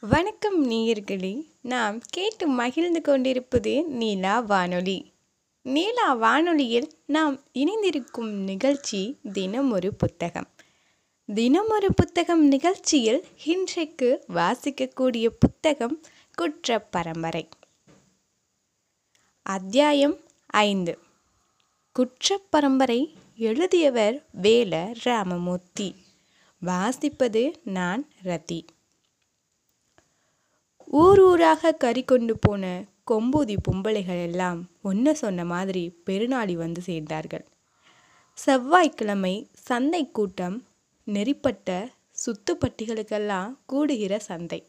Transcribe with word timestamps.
வணக்கம் 0.00 0.70
நேயர்களே. 0.70 1.50
நாம் 1.60 1.98
கேட்டு 1.98 2.46
மகிழ்ந்து 2.46 3.00
கொண்டிருப்பது 3.00 3.84
நீலா 3.84 4.40
வானொலி. 4.40 5.12
நீலா 5.62 6.14
வானொலியில் 6.14 6.92
நாம் 7.06 7.40
இணைந்திருக்கும் 7.52 8.30
நிகழ்ச்சி 8.30 9.18
தினம் 9.32 9.70
ஒரு 9.70 9.94
புத்தகம். 9.94 10.46
தினமொரு 11.34 11.94
புத்தகம் 11.94 12.46
நிகழ்ச்சியில் 12.46 13.24
இன்றைக்கு 13.44 14.24
வாசிக்கக்கூடிய 14.28 15.26
புத்தகம் 15.26 16.00
குற்ற 16.34 16.78
பரம்பரை 16.78 17.48
அத்தியாயம் 19.42 20.20
ஐந்து. 20.46 20.98
குற்ற 21.92 22.40
பரம்பரை 22.50 23.14
எழுதியவர் 23.36 24.26
வேல 24.42 24.94
ராமமூர்த்தி 25.02 25.94
வாசிப்பது 26.66 27.54
நான் 27.64 28.08
ரதி. 28.24 28.62
ஊர் 30.90 31.20
ஊராக 31.20 31.72
கறி 31.72 32.04
கொண்டு 32.04 32.38
போன 32.38 32.84
கொம்பூதி 33.10 33.56
பொம்பளைகள் 33.68 34.22
எல்லாம் 34.22 34.70
ஒன்று 34.82 35.16
சொன்ன 35.16 35.44
மாதிரி 35.44 36.02
பெருநாளி 36.06 36.52
வந்து 36.52 36.82
சேர்ந்தார்கள். 36.86 37.44
செவ்வாய்க்கிழமை 38.34 39.48
சந்தை 39.52 40.10
கூட்டம் 40.10 40.64
நெறிப்பட்ட 41.06 41.88
சுத்துப்பட்டிகளுக்கெல்லாம் 42.16 43.56
கூடுகிற 43.66 44.18
சந்தை. 44.18 44.66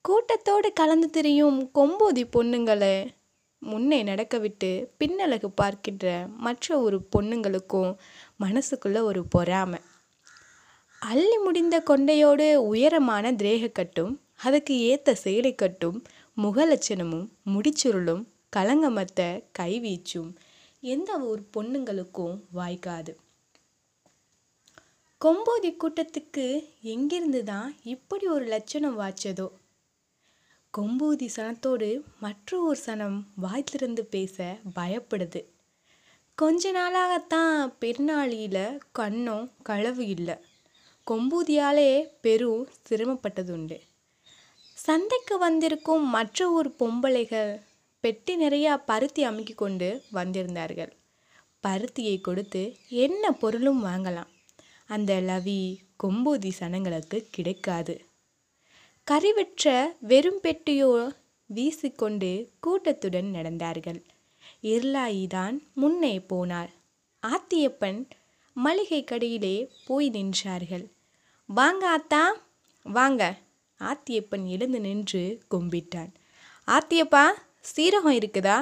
கூட்டத்தோடு 0.00 0.72
கலந்து 0.72 1.10
திரியும் 1.10 1.70
கொம்பூதி 1.74 2.24
பொண்ணுங்களை 2.36 3.08
முன்னே 3.58 4.02
நடக்க 4.02 4.38
விட்டு 4.38 4.92
பின்னலகு 4.98 5.50
பார்க்கின்ற 5.50 6.26
மற்ற 6.36 6.80
ஒரு 6.80 7.08
பொண்ணுங்களுக்கும் 7.16 7.96
மனசுக்குள்ள 8.40 9.00
ஒரு 9.02 9.24
பொறாமை. 9.24 9.78
அள்ளி 10.98 11.38
முடிந்த 11.38 11.82
கொண்டையோடு 11.90 12.54
உயரமான 12.56 13.32
திரேகக்கட்டும் 13.32 14.18
அதுக்கு 14.42 14.78
ஏற்ற 14.78 15.14
சேலை 15.14 15.54
கட்டும் 15.54 16.02
முகலட்சணமும் 16.36 17.28
முடிச்சுருளும் 17.46 18.24
கலங்கமத்த 18.56 19.42
கைவீச்சும் 19.58 20.34
எந்த 20.80 21.18
ஒரு 21.18 21.42
பொண்ணுங்களுக்கும் 21.56 22.40
வாய்க்காது. 22.54 23.14
கொம்போதி 25.24 25.76
கூட்டத்துக்கு 25.76 26.68
எங்கிருந்து 26.80 27.44
தான் 27.44 27.76
இப்படி 27.82 28.26
ஒரு 28.26 28.44
லட்சணம் 28.44 28.98
வாய்ச்சதோ? 28.98 29.48
கொம்பூதி 30.78 31.28
சனத்தோடு 31.36 32.00
மற்ற 32.20 32.60
ஒரு 32.60 32.78
சனம் 32.86 33.22
வாய்த்திருந்து 33.42 34.00
பேச 34.00 34.58
பயப்படுது. 34.76 35.44
கொஞ்ச 36.34 36.72
நாளாகத்தான் 36.72 37.72
பெருநாளியில் 37.80 38.80
கண்ணும் 38.92 39.50
களவு 39.62 40.06
இல்லை. 40.06 40.34
கொம்பூதியாலே 41.10 42.08
பெரும் 42.20 42.68
சிரமப்பட்டதுண்டு. 42.88 43.80
சந்தைக்கு 44.84 45.38
வந்திருக்கும் 45.38 46.08
மற்ற 46.08 46.50
ஒரு 46.50 46.74
பொம்பளைகள் 46.78 47.60
பெட்டி 48.00 48.44
நிறையா 48.44 48.82
பருத்தி 48.86 49.22
அமுக்கி 49.22 49.52
கொண்டு 49.52 50.02
வந்திருந்தார்கள். 50.12 50.90
பருத்தியை 51.66 52.20
கொடுத்து 52.20 52.76
என்ன 52.88 53.32
பொருளும் 53.32 53.84
வாங்கலாம். 53.84 54.30
அந்த 54.86 55.20
லவி 55.20 55.76
கொம்பூதி 56.04 56.50
சனங்களுக்கு 56.58 57.26
கிடைக்காது. 57.30 58.04
கறிவற்ற 59.10 59.86
வெறும் 60.00 60.40
பெட்டியோ 60.42 61.16
வீசிக்கொண்டு 61.54 62.48
கூட்டத்துடன் 62.60 63.30
நடந்தார்கள். 63.34 64.02
இருளாயிதான் 64.62 65.58
முன்னே 65.74 66.20
போனாள். 66.20 66.70
ஆத்தியப்பன் 67.26 68.10
மளிகை 68.52 69.04
கடையிலே 69.04 69.68
போய் 69.86 70.10
நின்றார்கள். 70.10 70.86
வாங்க 71.46 71.88
ஆத்தா 71.88 72.36
வாங்க. 72.82 73.38
ஆத்தியப்பன் 73.80 74.46
எழுந்து 74.46 74.80
நின்று 74.80 75.40
கும்பிட்டான். 75.50 76.10
ஆத்தியப்பா 76.66 77.24
சீரகம் 77.76 78.16
இருக்குதா? 78.16 78.56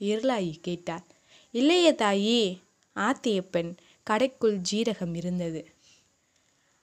இருளாயி 0.00 0.52
கேட்டார் 0.60 1.04
இல்லையே 1.50 1.92
தாயி 1.92 2.58
ஆத்தியப்பன் 2.96 3.70
கடைக்குள் 4.10 4.56
ஜீரகம் 4.70 5.14
இருந்தது. 5.14 5.60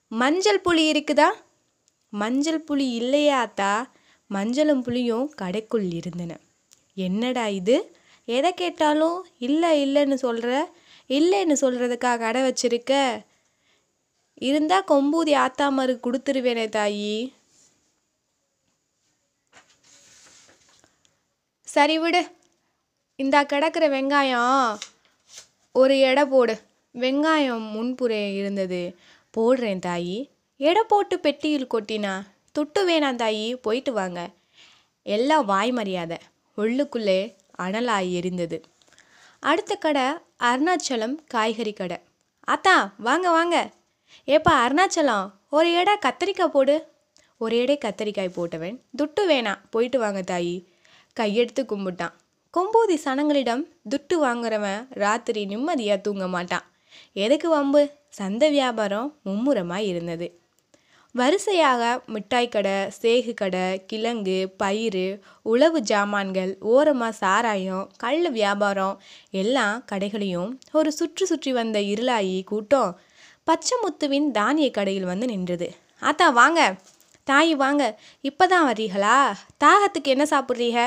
மஞ்சள் 0.08 0.62
புளி 0.66 0.84
இருக்குதா? 0.92 1.30
மஞ்சள் 2.10 2.64
புளி 2.68 2.88
இல்லையாத்தா 3.02 3.72
மஞ்சளும் 4.28 4.84
புளியும் 4.84 5.30
கடைக்குள் 5.42 5.94
இருந்தன. 5.94 6.40
என்னடா 6.96 7.48
இது? 7.48 7.96
எதை 8.26 8.54
கேட்டாலும் 8.54 9.26
இல்லை 9.38 9.72
இல்லைன்னு 9.86 10.14
சொல்கிற 10.14 10.52
இல்லைன்னு 11.10 11.56
சொல்கிறதுக்காக 11.62 12.20
கடை 12.20 12.42
வச்சிருக்க? 12.42 12.94
இருந்தால் 14.36 14.88
கொம்பூதி 14.88 15.34
ஆத்தாமருக்கு 15.46 16.06
கொடுத்துருவேனே 16.08 16.68
தாயி. 16.70 17.34
சரி 21.76 22.00
விடு. 22.00 22.32
இந்தா 23.16 23.44
கிடக்கிற 23.44 23.90
வெங்காயம் 23.90 24.78
ஒரு 25.72 26.00
எடை 26.00 26.26
போடு. 26.26 26.62
வெங்காயம் 26.94 27.66
முன்புறே 27.76 28.36
இருந்தது. 28.36 28.96
போடுறேன் 29.38 29.80
தாயி. 29.86 30.30
எடை 30.58 30.84
போட்டு 30.88 31.20
பெட்டியில் 31.20 31.68
கொட்டினா 31.74 32.22
துட்டு 32.60 32.80
வேணாம் 32.80 33.18
தாயி 33.24 33.54
போயிட்டு 33.54 33.94
வாங்க. 33.94 34.30
எல்லாம் 35.04 35.46
வாய் 35.46 35.72
மரியாதை. 35.72 36.18
உள்ளுக்குள்ளே 36.58 37.36
அனலாய் 37.60 38.14
எரிந்தது. 38.14 38.62
அடுத்த 39.40 39.76
கடை 39.76 40.08
அருணாச்சலம் 40.40 41.16
காய்கறி 41.28 41.74
கடை. 41.74 41.98
அத்தா 42.48 42.92
வாங்க 42.98 43.30
வாங்க. 43.30 43.70
ஏப்பா 44.26 44.68
அருணாச்சலம் 44.68 45.32
ஒரு 45.50 45.74
எடை 45.74 45.94
கத்திரிக்காய் 45.94 46.48
போடு. 46.48 46.88
ஒரு 47.38 47.58
எடை 47.58 47.78
கத்திரிக்காய் 47.78 48.38
போட்டவன் 48.38 48.80
துட்டு 48.98 49.22
வேணாம். 49.28 49.60
போயிட்டு 49.70 50.00
வாங்க 50.00 50.22
தாயி. 50.22 50.74
கையெடுத்து 51.20 51.64
கும்பிட்டான். 51.64 52.14
கொம்பூதி 52.54 52.96
சனங்களிடம் 53.06 53.64
துட்டு 53.90 54.16
வாங்குறவன் 54.24 54.82
ராத்திரி 55.04 55.46
நிம்மதியாக 55.46 56.02
தூங்க 56.02 56.28
மாட்டான். 56.28 56.66
எதுக்கு 57.14 57.50
வம்பு? 57.50 57.82
சந்தை 58.10 58.50
வியாபாரம் 58.50 59.08
மும்முரமாக 59.24 59.82
இருந்தது. 59.82 60.28
வரிசையாக 61.16 61.82
மிட்டாய் 62.06 62.50
கடை 62.50 62.76
சேகு 63.02 63.34
கடை 63.34 63.86
கிழங்கு 63.86 64.38
பயிறு 64.58 65.04
உழவு 65.52 65.80
ஜாமான்கள் 65.80 66.52
ஓரமாக 66.60 67.18
சாராயம் 67.20 67.86
கல் 67.98 68.32
வியாபாரம் 68.32 69.00
எல்லா 69.42 69.66
கடைகளையும் 69.92 70.52
ஒரு 70.72 70.92
சுற்றி 70.92 71.26
சுற்றி 71.26 71.52
வந்த 71.52 71.80
இருளாயி 71.80 72.44
கூட்டம் 72.44 72.92
பச்சைமுத்துவின் 73.48 74.28
தானிய 74.32 74.72
கடையில் 74.72 75.10
வந்து 75.12 75.26
நின்றது. 75.26 75.70
ஆத்தா 76.00 76.28
வாங்க. 76.30 76.62
தாயி 77.28 77.56
வாங்க. 77.56 77.84
இப்போ 78.22 78.48
தான் 78.48 78.68
வர்றீங்களா 78.70 79.18
தாகத்துக்கு 79.64 80.10
என்ன 80.16 80.26
சாப்பிட்றீங்க? 80.34 80.82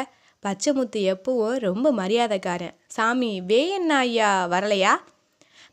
பச்சைமுத்து 0.46 0.96
எப்பவும் 0.96 1.58
ரொம்ப 1.58 1.92
மரியாதைக்காரன். 1.92 2.74
சாமி 2.86 3.40
வேயண்ணா 3.40 3.98
ஐயா 3.98 4.46
வரலையா? 4.46 4.96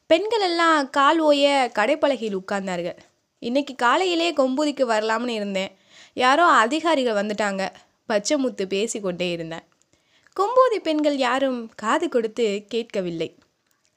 பெண்கள் 0.06 0.42
எல்லாம் 0.42 0.90
கால் 0.90 1.20
ஓய 1.20 1.72
கடைப்பலகையில் 1.76 2.38
உட்கார்ந்தார்கள். 2.38 2.98
இன்னைக்கு 3.40 3.76
காலையிலே 3.76 4.34
கொம்பூதிக்கு 4.34 4.86
வரலாம்னு 4.90 5.28
இருந்தேன். 5.28 5.72
யாரோ 6.14 6.46
அதிகாரிகள் 6.46 7.26
வந்துட்டாங்க. 7.26 7.70
பச்சைமுத்து 8.10 8.66
பேசிக்கொண்டே 8.66 9.32
இருந்தேன். 9.32 9.64
கொம்பூதி 10.40 10.78
பெண்கள் 10.78 11.18
யாரும் 11.18 11.72
காது 11.76 12.10
கொடுத்து 12.10 12.66
கேட்கவில்லை. 12.68 13.36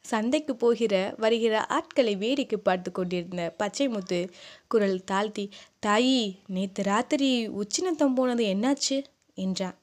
சந்தைக்கு 0.01 0.57
போகிற 0.57 1.15
வருகிற 1.17 1.67
ஆட்களை 1.67 2.17
வேடிக்கை 2.17 2.59
பார்த்து 2.59 2.93
கொண்டிருந்த 2.93 3.55
பச்சைமுத்து 3.59 4.29
குரல் 4.69 5.05
தாழ்த்தி 5.05 5.51
தாயி 5.87 6.39
நேற்று 6.47 6.83
ராத்திரி 6.83 7.49
உச்சினத்தம் 7.49 8.15
போனது 8.15 8.45
என்னாச்சு? 8.45 9.05
என்றான். 9.35 9.79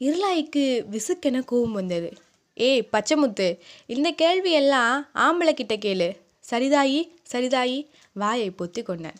இருளாய்க்கு 0.00 0.64
விசுக்கென 0.90 1.44
கோபம் 1.44 1.72
வந்தது. 1.72 2.08
ஏய் 2.56 2.88
பச்சைமுத்து 2.92 3.46
இந்த 3.86 4.10
கேள்வி 4.10 4.52
எல்லாம் 4.52 5.06
ஆம்பளை 5.14 5.52
கிட்ட 5.54 5.74
கேளு. 5.76 6.08
சரிதாயி 6.50 7.00
சரிதாயி 7.32 7.78
வாயை 8.12 8.48
பொத்தி 8.50 8.82
கொண்டான். 8.82 9.18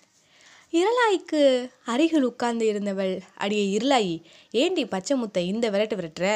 இருளாய்க்கு 0.72 1.41
அருகில் 1.84 2.22
உட்கார்ந்து 2.22 2.66
இருந்தவள் 2.66 3.15
அடியே 3.34 3.65
இருளாயி 3.77 4.15
ஏண்டி 4.51 4.84
பச்சைமுத்தை 4.84 5.42
இந்த 5.47 5.71
விரட்டு 5.71 5.97
விரட்டுற? 5.98 6.28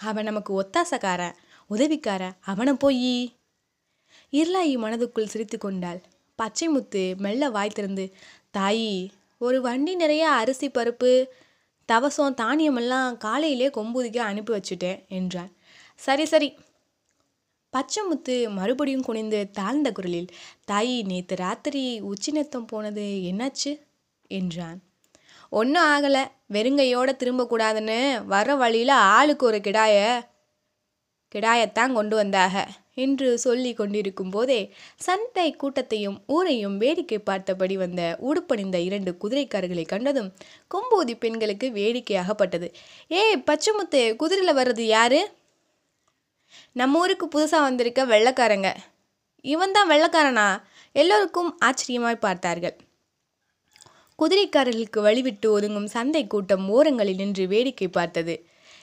அவன் 0.00 0.24
நமக்கு 0.24 0.52
ஒத்தாசக்காரன் 0.62 1.38
உதவிக்காரன் 1.70 2.36
அவனை 2.40 2.74
போய். 2.74 3.16
இருளாயி 4.32 4.74
மனதுக்குள் 4.84 5.32
சிரித்து 5.32 5.58
கொண்டாள். 5.58 6.00
பச்சைமுத்து 6.38 7.02
மெல்ல 7.16 7.50
வாய் 7.50 7.76
திறந்து 7.78 8.04
தாயி 8.58 9.08
ஒரு 9.38 9.58
வண்டி 9.60 9.94
நிறைய 9.94 10.24
அரிசி 10.30 10.68
பருப்பு 10.68 11.12
தவசம் 11.92 12.36
தானியமெல்லாம் 12.36 13.16
காலையிலே 13.16 13.68
கொம்புதிக்க 13.68 14.18
அனுப்பி 14.18 14.52
வச்சுட்டேன் 14.52 15.08
என்றான் 15.08 15.52
சரி 15.94 16.24
சரி. 16.24 16.48
பச்சைமுத்து 17.72 18.50
மறுபடியும் 18.50 19.02
குனிந்து 19.02 19.50
தாழ்ந்த 19.50 19.92
குரலில் 19.92 20.26
தாய் 20.64 21.02
நேற்று 21.02 21.36
ராத்திரி 21.36 22.02
உச்சிநத்தம் 22.02 22.66
போனது 22.66 23.02
என்னாச்சு? 23.02 23.80
என்றான். 24.28 24.82
ஒன்றும் 25.50 25.84
ஆகலை. 25.84 26.22
வெறுங்கையோடு 26.52 27.12
திரும்பக்கூடாதுன்னு 27.12 28.24
வர 28.24 28.54
வழியில் 28.54 28.88
ஆளுக்கு 28.88 29.46
ஒரு 29.46 29.58
கிடாய 29.58 30.26
கிடாயத்தான் 31.34 31.92
கொண்டு 31.92 32.24
வந்தாக. 32.24 32.64
என்று 32.96 33.38
சொல்லி 33.38 33.74
கொண்டிருக்கும் 33.74 34.30
போதே 34.30 34.60
சந்தை 34.96 35.48
கூட்டத்தையும் 35.56 36.18
ஊரையும் 36.26 36.76
வேடிக்கை 36.76 37.18
பார்த்தபடி 37.18 37.76
வந்த 37.76 38.02
உடுப்பணிந்த 38.20 38.74
இரண்டு 38.74 39.16
குதிரைக்காரர்களை 39.22 39.84
கண்டதும் 39.86 40.30
கொம்பூதி 40.70 41.14
பெண்களுக்கு 41.18 41.68
வேடிக்கையாகப்பட்டது. 41.70 42.68
ஏய் 43.08 43.42
பச்சைமுத்து 43.46 44.16
குதிரையில் 44.16 44.56
வர்றது 44.56 44.80
யாரு? 44.80 45.20
நம்ம 46.72 46.98
ஊருக்கு 46.98 47.26
புதுசாக 47.26 47.66
வந்திருக்க 47.68 48.06
வெள்ளக்காரங்க. 48.06 48.70
இவன் 49.44 49.72
தான் 49.72 49.90
வெள்ளக்காரனா? 49.90 50.48
எல்லோருக்கும் 50.92 51.58
ஆச்சரியமாய் 51.64 52.24
பார்த்தார்கள். 52.26 52.76
குதிரைக்காரர்களுக்கு 54.18 55.00
வழிவிட்டு 55.08 55.46
ஒதுங்கும் 55.46 55.92
சந்தை 55.94 56.26
கூட்டம் 56.26 56.68
ஓரங்களில் 56.70 57.16
நின்று 57.16 57.46
வேடிக்கை 57.46 57.88
பார்த்தது. 57.88 58.34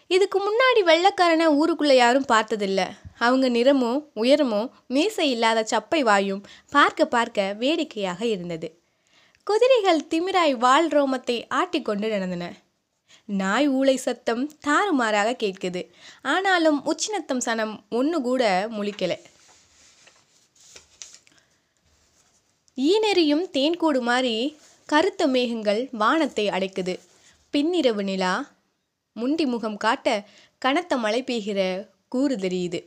இதுக்கு 0.07 0.39
முன்னாடி 0.39 0.81
வெள்ளக்காரனை 0.81 1.45
ஊருக்குள்ளே 1.45 1.95
யாரும் 1.95 2.30
பார்த்ததில்ல. 2.31 2.81
அவங்க 3.25 3.48
நிறமோ 3.50 3.92
உயரமோ 4.16 4.62
மீசை 4.88 5.30
இல்லாத 5.30 5.66
சப்பை 5.72 6.02
வாயும் 6.02 6.46
பார்க்க 6.70 7.06
பார்க்க 7.06 7.56
வேடிக்கையாக 7.60 8.22
இருந்தது. 8.25 8.68
குதிரைகள் 9.44 10.02
திமிராய் 10.12 10.56
வால் 10.58 10.88
ரோமத்தை 10.88 11.38
ஆட்டிக்கொண்டு 11.60 12.08
நடந்தன. 12.10 12.46
நாய் 13.30 13.68
ஊளை 13.70 13.96
சத்தம் 13.96 14.44
தாறுமாறாக 14.68 15.36
கேட்குது. 15.44 15.81
ஆனாலும் 16.22 16.80
உச்சினத்தம் 16.86 17.44
சனம் 17.46 17.75
ஒன்று 17.90 18.22
கூட 18.22 18.44
முழிக்கலை. 18.72 19.18
ஈனெறியும் 22.78 23.46
தேன்கூடு 23.56 24.00
மாதிரி 24.02 24.36
கருத்த 24.90 25.28
மேகங்கள் 25.28 25.81
வானத்தை 25.92 26.46
அடைக்குது. 26.48 26.96
பின்னிரவு 27.54 28.04
நிலா 28.04 28.34
முண்டி 29.16 29.46
முகம் 29.46 29.78
காட்ட 29.78 30.08
கனத்த 30.58 30.94
மழை 30.98 31.22
பெய்கிற 31.24 31.60
கூறு 32.08 32.36
தெரியுது. 32.36 32.80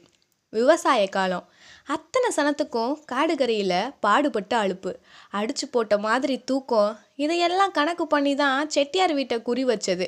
விவசாய 0.57 1.03
காலம் 1.17 1.47
அத்தனை 1.95 2.29
சனத்துக்கும் 2.37 2.93
காடுகரையில் 3.13 3.93
பாடுபட்ட 4.05 4.53
அலுப்பு 4.63 4.93
அடிச்சு 5.39 5.67
போட்ட 5.75 5.95
மாதிரி 6.07 6.37
தூக்கம். 6.51 6.93
இதையெல்லாம் 7.25 7.75
கணக்கு 7.79 8.05
பண்ணி 8.15 8.33
தான் 8.43 8.71
செட்டியார் 8.75 9.15
வீட்டை 9.19 9.37
குறி 9.49 9.65
வச்சது. 9.71 10.07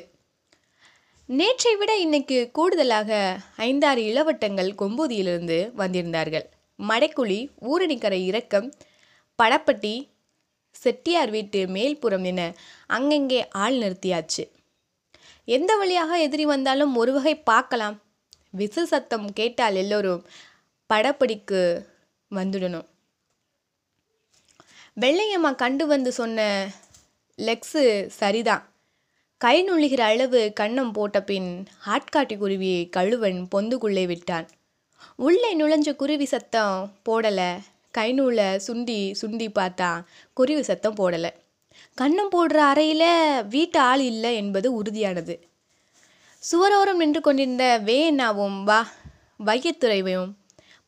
நேற்றை 1.29 1.73
விட 1.79 1.91
இன்னைக்கு 2.03 2.37
கூடுதலாக 2.57 3.09
ஐந்தாறு 3.67 4.03
இளவட்டங்கள் 4.11 4.71
கொம்பூதியிலிருந்து 4.81 5.59
வந்திருந்தார்கள். 5.81 6.45
மடைக்குழி 6.79 7.39
ஊரணிக்கரை 7.71 8.21
இறக்கம் 8.29 8.69
படப்பட்டி 9.39 9.95
செட்டியார் 10.75 11.31
வீட்டு 11.35 11.59
மேல்புறம் 11.75 12.25
என 12.31 12.41
அங்கங்கே 12.97 13.41
ஆள் 13.63 13.77
நிறுத்தியாச்சு. 13.83 14.43
எந்த 15.57 15.71
வழியாக 15.81 16.17
எதிரி 16.25 16.45
வந்தாலும் 16.53 16.93
ஒரு 17.01 17.11
வகை 17.17 17.35
பார்க்கலாம். 17.49 17.97
விசில் 18.49 18.85
சத்தம் 18.85 19.33
கேட்டால் 19.33 19.75
எல்லோரும் 19.75 20.25
படப்பிடிக்கு 20.93 21.85
வந்துடணும். 22.31 22.85
வெள்ளையம்மா 25.01 25.55
கண்டு 25.55 25.87
வந்து 25.87 26.11
சொன்ன 26.11 26.67
லெக்ஸு 27.37 28.05
சரிதான் 28.05 28.67
கை 29.37 29.71
நுழிகிற 29.71 29.99
அளவு 29.99 30.53
கண்ணம் 30.59 30.91
போட்ட 30.91 31.21
பின் 31.21 31.65
ஆட்காட்டி 31.85 32.37
குருவியை 32.37 32.89
கழுவன் 32.89 33.47
பொந்துக்குள்ளே 33.55 34.05
விட்டான். 34.05 34.47
உள்ளே 35.15 35.57
நுழைஞ்ச 35.57 35.95
குருவி 35.95 36.25
சத்தம் 36.25 36.93
போடலை. 37.09 37.59
கை 37.91 38.13
நூலை 38.13 38.45
சுண்டி 38.45 39.13
சுண்டி 39.21 39.47
பார்த்தா 39.59 40.03
குருவி 40.33 40.63
சத்தம் 40.63 40.95
போடலை. 40.95 41.31
கண்ணம் 42.01 42.33
போடுற 42.35 42.57
அறையில் 42.71 43.43
வீட்டு 43.47 43.79
ஆள் 43.79 43.99
இல்லை 43.99 44.35
என்பது 44.35 44.83
உறுதியானது. 44.83 45.48
சுவரோரம் 46.43 46.93
நின்று 46.93 47.21
கொண்டிருந்த 47.21 47.81
வேணாவும் 47.85 48.63
வா 48.63 48.87
வையத்துறைவையும் 49.45 50.31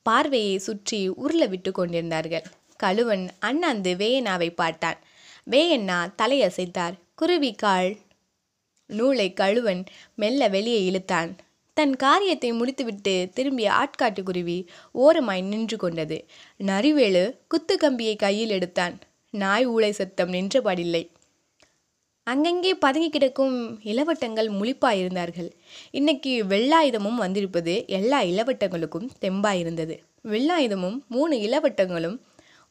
பார்வையை 0.05 0.57
சுற்றி 0.57 0.99
உருள 1.09 1.47
விட்டு 1.49 1.71
கொண்டிருந்தார்கள். 1.71 2.45
கழுவன் 2.75 3.29
அண்ணாந்து 3.39 3.95
வேயனாவை 3.95 4.49
பார்த்தான். 4.51 4.99
வேயண்ணா 5.51 5.97
தலையசைத்தார். 6.21 6.95
குருவி 7.15 7.51
கால் 7.53 7.97
நூலை 8.89 9.33
கழுவன் 9.33 9.83
மெல்ல 10.15 10.47
வெளியே 10.47 10.79
இழுத்தான். 10.83 11.31
தன் 11.73 11.95
காரியத்தை 11.95 12.51
முடித்துவிட்டு 12.51 13.29
திரும்பிய 13.33 13.71
ஆட்காட்டு 13.73 14.23
குருவி 14.23 14.57
ஓரமாய் 14.91 15.41
நின்று 15.41 15.77
கொண்டது. 15.77 16.17
நரிவேலு 16.59 17.37
குத்து 17.47 17.77
கம்பியை 17.77 18.15
கையில் 18.15 18.49
எடுத்தான். 18.49 18.99
நாய் 19.33 19.67
ஊளை 19.67 19.89
சத்தம் 19.89 20.33
நின்றபாடில்லை. 20.33 21.03
அங்கங்கே 22.27 22.71
பதுங்கி 22.73 23.09
கிடக்கும் 23.09 23.55
இளவட்டங்கள் 23.83 24.49
முழிப்பாயிருந்தார்கள். 24.49 25.47
இன்னைக்கு 25.91 26.43
வெள்ளாயுதமும் 26.43 27.15
வந்திருப்பது 27.15 27.73
எல்லா 27.87 28.21
இளவட்டங்களுக்கும் 28.21 29.07
தெம்பாயிருந்தது. 29.21 29.95
வெள்ளாயுதமும் 30.23 30.97
மூணு 31.07 31.35
இளவட்டங்களும் 31.37 32.17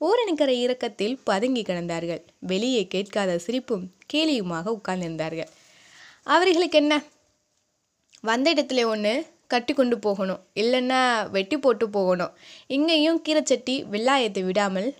ஓரணிக்கரை 0.00 0.56
இறக்கத்தில் 0.60 1.18
பதுங்கி 1.24 1.62
கிடந்தார்கள். 1.62 2.22
வெளியே 2.38 2.86
கேட்காத 2.86 3.38
சிரிப்பும் 3.38 3.84
கேலியுமாக 4.12 4.78
உட்கார்ந்திருந்தார்கள். 4.78 5.50
அவர்களுக்கு 6.22 6.78
என்ன? 6.78 6.94
வந்த 8.20 8.52
இடத்துல 8.52 8.86
ஒன்று 8.86 9.26
கட்டி 9.46 9.72
கொண்டு 9.74 9.98
போகணும். 9.98 10.40
இல்லைன்னா 10.54 11.30
வெட்டி 11.30 11.58
போட்டு 11.58 11.88
போகணும். 11.90 12.34
இங்கேயும் 12.66 13.22
கீரைச்சட்டி 13.28 13.76
வெள்ளாயத்தை 13.90 14.44
விடாமல் 14.44 14.94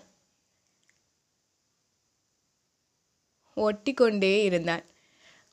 ஒட்டி 3.53 3.93
கொண்டே 3.93 4.43
இருந்தான். 4.43 4.83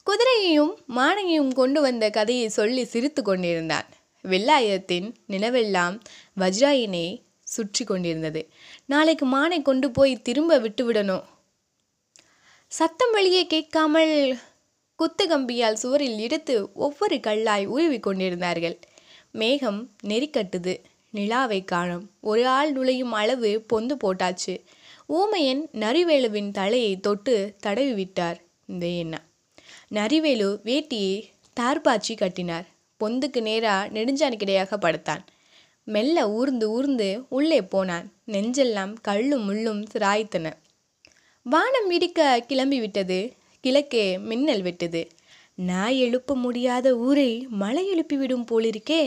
குதிரையையும் 0.06 0.74
மானையையும் 0.96 1.52
கொண்டு 1.54 1.80
வந்த 1.80 2.10
கதையை 2.10 2.48
சொல்லி 2.48 2.84
சிரித்து 2.84 3.22
கொண்டிருந்தான். 3.22 3.88
வெள்ளாயத்தின் 4.24 5.14
நிலவெல்லாம் 5.28 6.00
வஜ்ராயினை 6.40 7.22
சுற்றி 7.42 7.84
கொண்டிருந்தது. 7.84 8.48
நாளைக்கு 8.86 9.26
மானை 9.26 9.62
கொண்டு 9.62 9.90
போய் 9.90 10.22
திரும்ப 10.22 10.58
விட்டுவிடணும் 10.58 11.22
சத்தம் 12.68 13.10
வெளியே 13.10 13.46
கேட்காமல் 13.46 14.38
குத்து 14.96 15.24
கம்பியால் 15.28 15.72
சுவரில் 15.72 16.18
எடுத்து 16.18 16.68
ஒவ்வொரு 16.74 17.16
கல்லாய் 17.16 17.66
உருவி 17.66 18.00
கொண்டிருந்தார்கள். 18.00 18.78
மேகம் 19.32 19.90
நெறிக்கட்டுது. 20.04 20.74
நிலாவை 21.10 21.64
காணும். 21.64 22.10
ஒரு 22.20 22.46
ஆள் 22.46 22.72
நுழையும் 22.72 23.12
அளவு 23.12 23.64
பொந்து 23.72 23.94
போட்டாச்சு. 24.04 24.60
ஊமையன் 25.08 25.68
நரிவேலுவின் 25.72 26.50
தலையை 26.50 27.00
தொட்டு 27.00 27.54
தடவி 27.60 27.92
விட்டார் 27.92 28.38
வேணா 28.80 29.18
நரிவேலு 29.94 30.48
வேட்டியை 30.64 31.14
தார்பாச்சி 31.60 32.14
கட்டினார். 32.16 32.66
பொந்துக்கு 33.00 33.40
நேராக 33.40 33.88
நெடுஞ்சானுக்கிடையாக 33.88 34.76
படுத்தான். 34.76 35.22
மெல்ல 35.84 36.30
ஊர்ந்து 36.30 36.70
ஊர்ந்து 36.70 37.24
உள்ளே 37.28 37.62
போனான். 37.62 38.12
நெஞ்செல்லாம் 38.26 38.94
கள்ளும் 39.02 39.44
முள்ளும் 39.50 39.82
சிராய்த்தன. 39.92 40.52
வானம் 41.42 41.90
இடிக்க 41.90 42.40
கிளம்பி 42.40 42.80
விட்டது 42.80 43.32
கிழக்கே 43.60 44.18
மின்னல் 44.18 44.62
வெட்டுது. 44.62 45.02
நாய் 45.54 45.98
எழுப்ப 46.00 46.36
முடியாத 46.36 46.96
ஊரை 46.96 47.46
மழை 47.50 47.84
எழுப்பிவிடும் 47.88 48.46
போலிருக்கே. 48.50 49.02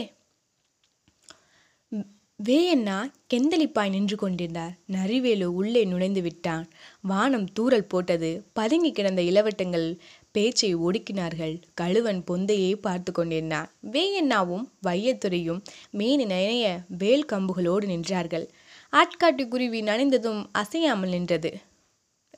வேயண்ணா 2.40 2.96
கெந்தளிப்பாய் 3.34 3.90
நின்று 3.90 4.16
கொண்டிருந்தார். 4.16 4.72
நரிவேலு 4.92 5.44
உள்ளே 5.44 5.84
நுழைந்து 5.84 6.22
விட்டான். 6.22 6.64
வானம் 7.00 7.46
தூறல் 7.58 7.88
போட்டது. 7.88 8.30
பதுங்கி 8.52 8.90
கிடந்த 8.92 9.22
இளவட்டங்கள் 9.22 9.86
பேச்சை 10.32 10.70
ஒடுக்கினார்கள். 10.76 11.54
கழுவன் 11.74 12.20
பொந்தையை 12.30 12.72
பார்த்து 12.80 13.12
கொண்டிருந்தான். 13.12 13.68
வேயண்ணாவும் 13.92 14.64
வையத்துறையும் 14.86 15.60
மேனி 15.90 16.24
நனைய 16.24 16.64
வேல் 16.98 17.24
கம்புகளோடு 17.32 17.86
நின்றார்கள். 17.92 18.46
ஆட்காட்டு 18.92 19.44
குருவி 19.48 19.82
நனைந்ததும் 19.82 20.40
அசையாமல் 20.52 21.08
நின்றது. 21.08 21.52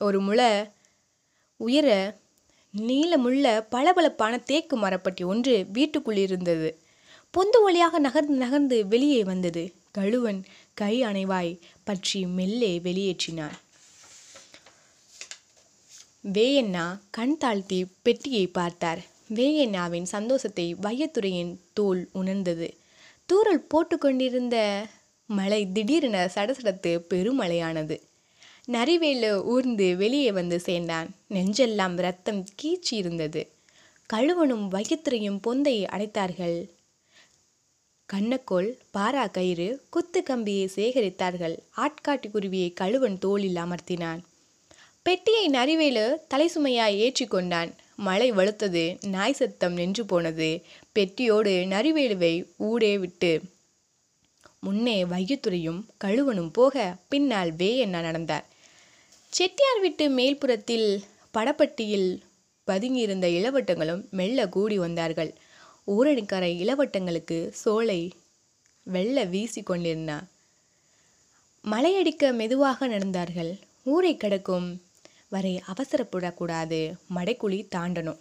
ஒரு 0.01 0.19
முளை 0.19 0.51
உயர 1.59 1.87
நீளமுள்ள 2.73 3.45
பளபளப்பான 3.69 4.33
தேக்கு 4.43 4.77
மரப்பட்டி 4.79 5.25
ஒன்று 5.25 5.55
வீட்டுக்குள் 5.73 6.17
இருந்தது. 6.17 6.69
பொந்து 7.33 7.59
வழியாக 7.63 7.99
நகர்ந்து 7.99 8.35
நகர்ந்து 8.35 8.77
வெளியே 8.87 9.23
வந்தது. 9.23 9.63
கழுவன் 9.97 10.41
கை 10.73 10.95
அணைவாய் 11.01 11.53
பற்றி 11.83 12.19
மெல்லே 12.37 12.73
வெளியேற்றினான். 12.87 13.55
வேயண்ணா 16.33 16.85
கண் 17.11 17.37
தாழ்த்தி 17.37 17.79
பெட்டியை 18.01 18.45
பார்த்தார். 18.47 19.01
வேயண்ணாவின் 19.33 20.07
சந்தோஷத்தை 20.15 20.65
வையத்துறையின் 20.75 21.53
தோல் 21.73 22.01
உணர்ந்தது. 22.13 22.67
தூறல் 23.29 23.65
போட்டுக்கொண்டிருந்த 23.71 24.57
மழை 25.29 25.61
திடீரென 25.71 26.17
சடசடத்து 26.35 26.91
பெருமழையானது. 27.09 27.95
நரிவேலு 28.71 29.31
ஊர்ந்து 29.43 29.87
வெளியே 29.97 30.31
வந்து 30.31 30.57
சேர்ந்தான். 30.59 31.09
நெஞ்செல்லாம் 31.29 31.95
ரத்தம் 31.95 32.41
கீச்சி 32.61 32.95
இருந்தது 33.01 33.41
கழுவனும் 34.09 34.65
வையத்துறையும் 34.71 35.39
பொந்தை 35.45 35.75
அடைத்தார்கள். 35.95 36.57
கண்ணக்கோள் 38.09 38.67
பாரா 38.93 39.23
கயிறு 39.31 39.67
குத்து 39.89 40.23
கம்பியை 40.23 40.65
சேகரித்தார்கள். 40.75 41.55
ஆட்காட்டி 41.77 42.27
குருவியை 42.33 42.73
கழுவன் 42.73 43.17
தோளில் 43.19 43.55
அமர்த்தினான். 43.55 44.21
பெட்டியை 45.03 45.45
நரிவேலு 45.49 46.05
தலைசுமையாய் 46.33 46.97
ஏற்றி 46.97 47.25
கொண்டான். 47.25 47.71
மழை 47.95 48.31
வலுத்தது 48.31 48.83
நாய் 49.05 49.33
சத்தம் 49.33 49.73
நின்று 49.73 50.05
போனது. 50.05 50.49
பெட்டியோடு 50.95 51.53
நரிவேலுவை 51.73 52.33
ஊடே 52.69 52.97
விட்டு 52.97 53.31
முன்னே 54.59 54.97
வையத்துறையும் 55.05 55.81
கழுவனும் 56.03 56.51
போக 56.51 56.75
பின்னால் 57.09 57.51
வேயண்ணா 57.53 57.99
நடந்தார். 58.01 58.45
செட்டியார் 59.33 59.81
வீட்டு 59.81 60.05
மேல்புறத்தில் 60.09 60.89
படப்பட்டியில் 61.33 62.09
பதுங்கியிருந்த 62.67 63.27
இளவட்டங்களும் 63.39 64.03
மெல்ல 64.09 64.47
கூடி 64.49 64.77
வந்தார்கள். 64.79 65.31
ஊரணிக்கரை 65.87 66.51
இளவட்டங்களுக்கு 66.63 67.49
சோலை 67.53 67.99
வெள்ள 68.87 69.23
வீசி 69.23 69.61
கொண்டிருந்தார். 69.63 70.25
மலையடிக்க 71.63 72.33
மெதுவாக 72.33 72.87
நடந்தார்கள். 72.87 73.51
ஊரை 73.83 74.17
கடக்கும் 74.17 74.67
வரை 75.29 75.61
அவசரப்படக்கூடாது. 75.67 76.79
மடைக்குழி 77.15 77.67
தாண்டணும். 77.75 78.19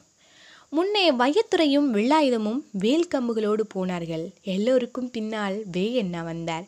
முன்னே 0.69 1.11
வையத்துறையும் 1.13 1.89
வில்லாயுதமும் 1.91 2.61
வேல் 2.73 3.11
கம்புகளோடு 3.15 3.61
போனார்கள். 3.69 4.25
எல்லோருக்கும் 4.45 5.11
பின்னால் 5.11 5.63
வே 5.67 5.93
என்ன 5.93 6.23
வந்தார் 6.23 6.67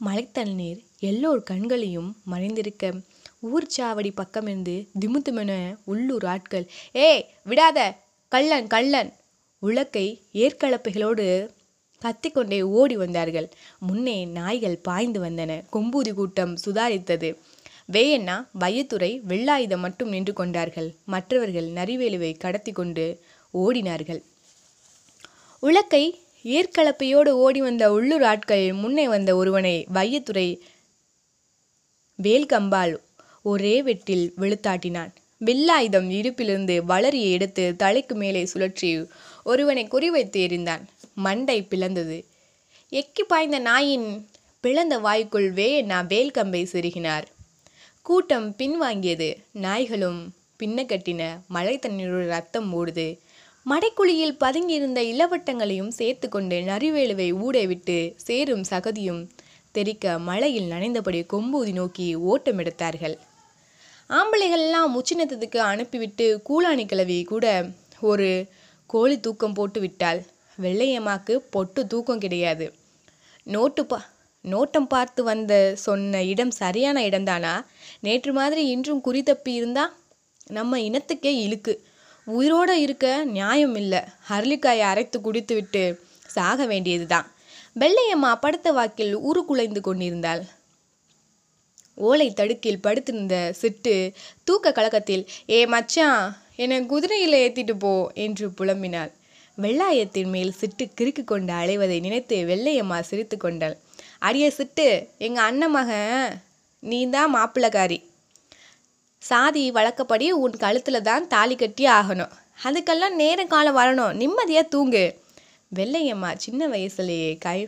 மலைத்தண்ணீர் 0.00 0.80
எல்லோர் 1.00 1.42
கண்களையும் 1.42 2.10
மறைந்திருக்க 2.30 2.92
ஊர் 3.40 3.66
சாவடி 3.76 4.10
பக்கமிருந்து 4.12 4.74
திமுத்துமென 5.00 5.52
உள்ளூர் 5.84 6.24
ஆட்கள் 6.24 6.66
ஏய் 6.92 7.24
விடாத! 7.46 7.78
கள்ளன் 8.32 8.66
கள்ளன்! 8.66 9.10
உலக்கை 9.62 10.06
ஏற்கலப்பைகளோடு 10.32 11.24
கத்திக்கொண்டே 12.02 12.62
ஓடி 12.62 12.96
வந்தார்கள். 12.96 13.48
முன்னே 13.78 14.24
நாய்கள் 14.24 14.76
பாய்ந்து 14.76 15.20
வந்தன. 15.24 15.62
கொம்பூதி 15.72 16.12
கூட்டம் 16.12 16.56
சுதாரித்தது. 16.64 17.30
வேயண்ணா 17.92 18.36
வையத்துறை 18.60 19.10
வெள்ளாயுதம் 19.28 19.78
மட்டும் 19.78 20.08
நின்று 20.08 20.32
கொண்டார்கள். 20.32 20.94
மற்றவர்கள் 21.04 21.68
நரிவேலுவை 21.68 22.38
கடத்தி 22.38 22.72
கொண்டு 22.72 23.20
ஓடினார்கள். 23.54 24.22
உலக்கை 25.62 26.04
ஏற்கலப்பையோடு 26.44 27.28
ஓடி 27.28 27.60
வந்த 27.60 27.92
உள்ளூர் 27.92 28.22
ஆட்கள் 28.22 28.72
முன்னே 28.72 29.08
வந்த 29.08 29.36
ஒருவனை 29.36 29.86
வையத்துறை 29.94 30.48
வேல்கம்பால் 32.22 32.94
ஒரே 33.42 33.82
வெட்டில் 33.82 34.26
வெளுத்தாட்டினான். 34.40 35.12
வில்லாயுதம் 35.44 36.08
இடுப்பிலிருந்து 36.10 36.76
வளரியை 36.88 37.30
எடுத்து 37.30 37.74
தலைக்கு 37.76 38.14
மேலே 38.14 38.48
சுழற்றி 38.54 39.08
ஒருவனை 39.50 39.84
குறிவைத்து 39.84 40.38
எறிந்தான் 40.46 40.82
மண்டை 41.18 41.58
பிளந்தது. 41.70 42.18
எக்கி 42.92 43.22
பாய்ந்த 43.28 43.58
நாயின் 43.68 44.08
பிளந்த 44.64 44.94
வாய்க்குள் 44.98 45.48
வேயண்ணா 45.52 45.98
வேல்கம்பை 46.12 46.62
செருகினார். 46.72 47.26
கூட்டம் 48.06 48.48
பின்வாங்கியது. 48.58 49.28
நாய்களும் 49.64 50.20
பின்ன 50.60 50.84
கட்டின 50.84 51.22
மழை 51.48 51.74
தண்ணீரோட 51.78 52.24
ரத்தம் 52.26 52.70
ஓடுது 52.78 53.08
மடைக்குழியில் 53.66 54.38
பதுங்கியிருந்த 54.42 55.00
இளவட்டங்களையும் 55.12 55.92
சேர்த்து 55.98 56.26
கொண்டு 56.28 56.56
நரிவேலுவை 56.68 57.28
ஊடே 57.44 57.64
விட்டு 57.66 57.96
சேரும் 58.26 58.64
சகதியும் 58.70 59.22
தெறிக்க 59.74 60.14
மழையில் 60.28 60.70
நனைந்தபடி 60.72 61.20
கொம்பூதி 61.32 61.72
நோக்கி 61.72 62.06
ஓட்டம் 62.30 62.60
எடுத்தார்கள் 62.62 63.16
ஆம்பளைகள்லாம் 64.10 64.94
உச்சினத்துக்கு 64.98 65.58
அனுப்பிவிட்டு 65.70 66.26
கூலாணி 66.48 66.84
கிழவி 66.86 67.18
கூட 67.24 67.46
ஒரு 68.00 68.28
கோழி 68.88 69.16
தூக்கம் 69.20 69.54
போட்டு 69.54 69.80
விட்டாள் 69.80 70.20
வெள்ளையம்மாக்கு 70.62 71.34
பொட்டு 71.50 71.80
தூக்கம் 71.86 72.18
கிடையாது. 72.18 72.66
நோட்டு 73.46 73.82
பா 73.86 73.98
நோட்டம் 74.44 74.88
பார்த்து 74.88 75.20
வந்த 75.22 75.52
சொன்ன 75.76 76.22
இடம் 76.24 76.52
சரியான 76.60 76.98
இடம்தானா? 77.00 77.54
நேற்று 78.00 78.32
மாதிரி 78.32 78.62
இன்றும் 78.66 79.00
குறி 79.00 79.22
தப்பி 79.22 79.52
இருந்தா? 79.52 79.84
நம்ம 80.48 80.78
இனத்துக்கே 80.78 81.32
இழுக்கு. 81.44 81.74
உயிரோட 82.26 82.70
இருக்க 82.70 83.24
நியாயம் 83.24 83.74
இல்லை. 83.74 84.00
அரளிக்காயை 84.28 84.84
அரைத்து 84.90 85.20
குடித்து 85.20 85.54
விட்டு 85.54 85.82
சாக 86.26 86.66
வேண்டியதுதான். 86.66 87.26
வெள்ளையம்மா 87.80 88.32
படுத்த 88.40 88.72
வாக்கில் 88.72 89.14
உரு 89.28 89.44
குலைந்து 89.44 89.80
கொண்டிருந்தாள். 89.80 90.42
ஓலை 91.94 92.28
தடுக்கில் 92.32 92.82
படுத்திருந்த 92.82 93.36
சிட்டு 93.60 93.94
தூக்க 94.44 94.72
கலக்கத்தில் 94.72 95.24
ஏ 95.50 95.66
மச்சான் 95.66 96.24
என்னை 96.62 96.86
குதிரையில் 96.86 97.36
ஏற்றிட்டு 97.42 97.74
போ 97.78 97.90
என்று 98.14 98.48
புலம்பினாள். 98.48 99.10
வெள்ளாயத்தின் 99.62 100.30
மேல் 100.34 100.54
சிட்டு 100.60 100.84
கிறுக்கு 100.98 101.24
கொண்டு 101.24 101.52
அலைவதை 101.52 102.00
நினைத்து 102.00 102.36
வெள்ளையம்மா 102.44 103.00
சிரித்து 103.00 103.36
கொண்டாள். 103.36 103.76
அடிய 104.18 104.52
சிட்டு 104.56 104.86
எங்கள் 105.18 105.44
அண்ணன் 105.44 105.70
மகன் 105.70 106.42
நீ 106.78 106.98
தான் 107.10 107.34
மாப்பிள்ளக்காரி. 107.34 107.98
சாதி 109.18 109.70
வழக்கப்படி 109.70 110.30
உன் 110.30 110.56
கழுத்தில் 110.64 111.00
தான் 111.02 111.28
தாலி 111.28 111.56
கட்டி 111.56 111.86
ஆகணும். 111.86 112.34
அதுக்கெல்லாம் 112.64 113.18
நேர 113.22 113.44
காலம் 113.44 113.76
வரணும். 113.76 114.12
நிம்மதியாக 114.12 114.68
தூங்கு. 114.68 115.06
வெள்ளையம்மா 115.74 116.36
சின்ன 116.36 116.68
வயசுலேயே 116.68 117.38
கை 117.38 117.58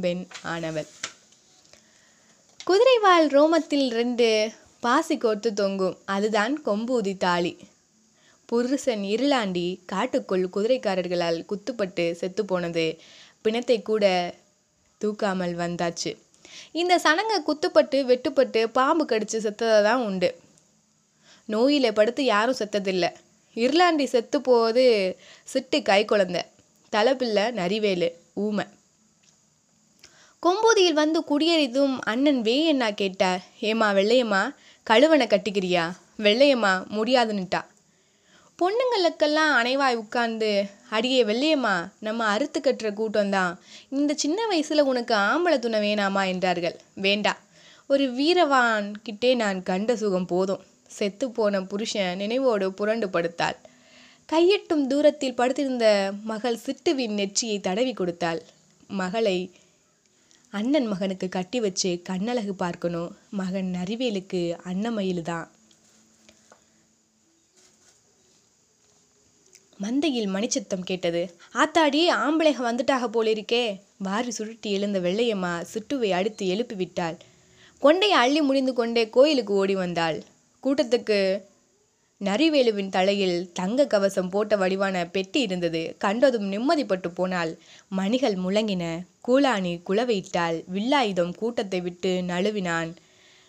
பெண் 0.00 0.26
ஆனவள். 0.46 0.88
குதிரைவால் 2.66 3.28
ரோமத்தில் 3.36 3.86
ரெண்டு 3.90 4.50
பாசி 4.80 5.16
கோர்த்து 5.16 5.52
தொங்கும். 5.52 5.98
அதுதான் 6.04 6.54
கொம்பூதி 6.66 7.16
தாலி. 7.16 7.54
புருஷன் 8.46 9.02
இருளாண்டி 9.02 9.66
காட்டுக்குள் 9.86 10.44
குதிரைக்காரர்களால் 10.52 11.38
குத்துப்பட்டு 11.50 12.12
செத்து 12.12 12.44
போனது 12.44 13.00
பிணத்தை 13.42 13.82
கூட 13.82 14.34
தூக்காமல் 15.00 15.54
வந்தாச்சு. 15.54 16.16
இந்த 16.72 16.94
சனங்க 16.96 17.34
குத்துப்பட்டு 17.46 17.98
வெட்டுப்பட்டு 18.10 18.66
பாம்பு 18.66 19.04
கடிச்சு 19.04 19.38
செத்ததை 19.46 19.82
தான் 19.82 20.04
உண்டு. 20.04 20.30
நோயில 21.48 21.92
படுத்து 21.92 22.24
யாரும் 22.24 22.56
செத்ததில்லை. 22.58 23.10
இருளாண்டி 23.54 24.04
செத்து 24.04 24.40
போவது 24.40 24.84
சிட்டு 25.52 25.82
கை 25.82 26.04
குழந்தை 26.04 26.42
தலைப்பிள்ளை 26.90 27.42
நரிவேலு 27.42 28.08
ஊமை. 28.34 28.64
கொம்பூதியில் 30.42 30.92
வந்து 30.92 31.20
குடியேறிதும் 31.20 31.98
அண்ணன் 32.02 32.42
வேயண்ணா 32.42 32.94
கேட்டார் 32.94 33.42
ஏமா 33.60 33.88
வெள்ளையம்மா 33.98 34.42
கழுவனை 34.86 35.26
கட்டிக்கிறியா? 35.26 35.84
வெள்ளையம்மா 36.18 36.72
முடியாதுன்னுட்டா. 36.96 37.60
பொண்ணுங்களுக்கெல்லாம் 38.58 39.52
அணைவாய் 39.60 39.94
உட்கார்ந்து 39.94 40.66
அடியே 40.90 41.24
வெள்ளையம்மா 41.24 41.88
நம்ம 42.00 42.24
அறுத்து 42.24 42.60
கட்டுற 42.60 42.90
கூட்டம்தான் 42.90 43.56
இந்த 43.90 44.14
சின்ன 44.14 44.46
வயசில் 44.46 44.82
உனக்கு 44.82 45.14
ஆம்பளை 45.14 45.58
துணை 45.58 45.80
வேணாமா? 45.80 46.26
என்றார்கள். 46.26 46.76
வேண்டா. 46.94 47.38
ஒரு 47.86 48.10
வீரவான் 48.10 48.92
கிட்டே 49.02 49.34
நான் 49.34 49.62
கண்ட 49.62 49.96
சுகம் 49.96 50.26
போதும். 50.26 50.62
செத்து 50.86 51.30
போன 51.30 51.62
புருஷன் 51.62 52.18
நினைவோடு 52.18 52.68
புரண்டு 52.68 53.06
படுத்தாள். 53.06 53.56
கையெட்டும் 54.32 54.86
தூரத்தில் 54.86 55.34
படுத்திருந்த 55.34 56.12
மகள் 56.24 56.58
சிட்டுவின் 56.66 57.14
நெற்றியை 57.14 57.60
தடவி 57.60 57.92
கொடுத்தாள். 57.92 58.42
மகளை 58.88 59.50
அண்ணன் 60.50 60.86
மகனுக்கு 60.86 61.28
கட்டி 61.28 61.60
வச்சு 61.60 62.02
கண்ணழகு 62.08 62.54
பார்க்கணும். 62.54 63.16
மகன் 63.30 63.74
நரிவேலுக்கு 63.78 64.56
அன்னமயில் 64.72 65.22
தான் 65.22 65.50
மந்தையில் 69.82 70.32
மணிச்சத்தம் 70.34 70.84
கேட்டது. 70.84 71.22
ஆத்தாடி 71.52 72.00
ஆம்பளைக 72.24 72.58
வந்துட்டாக 72.68 73.04
போலிருக்கே. 73.14 73.64
வாரி 73.98 74.30
சுருட்டி 74.30 74.70
எழுந்த 74.70 75.00
வெள்ளையம்மா 75.00 75.54
சுட்டுவை 75.72 76.10
அடுத்து 76.10 76.46
எழுப்பி 76.48 76.74
விட்டாள் 76.74 77.16
கொண்டையை 77.82 78.18
அள்ளி 78.24 78.40
முடிந்து 78.40 78.72
கொண்டே 78.72 79.02
கோயிலுக்கு 79.08 79.52
ஓடி 79.54 79.74
வந்தாள். 79.74 80.18
கூட்டத்துக்கு 80.62 81.18
நரிவேலுவின் 82.20 82.88
தலையில் 82.88 83.38
தங்க 83.52 83.86
கவசம் 83.86 84.28
போட்ட 84.28 84.56
வடிவான 84.56 84.96
பெட்டி 85.06 85.40
இருந்தது. 85.40 85.82
கண்டதும் 85.98 86.46
நிம்மதிப்பட்டு 86.52 87.08
போனால் 87.14 87.52
மணிகள் 87.88 88.36
முழங்கின. 88.36 88.84
கூலாணி 89.28 89.72
குலவையிட்டால் 89.88 90.58
வில்லாயுதம் 90.74 91.34
கூட்டத்தை 91.36 91.80
விட்டு 91.80 92.12
நழுவினான். 92.28 92.92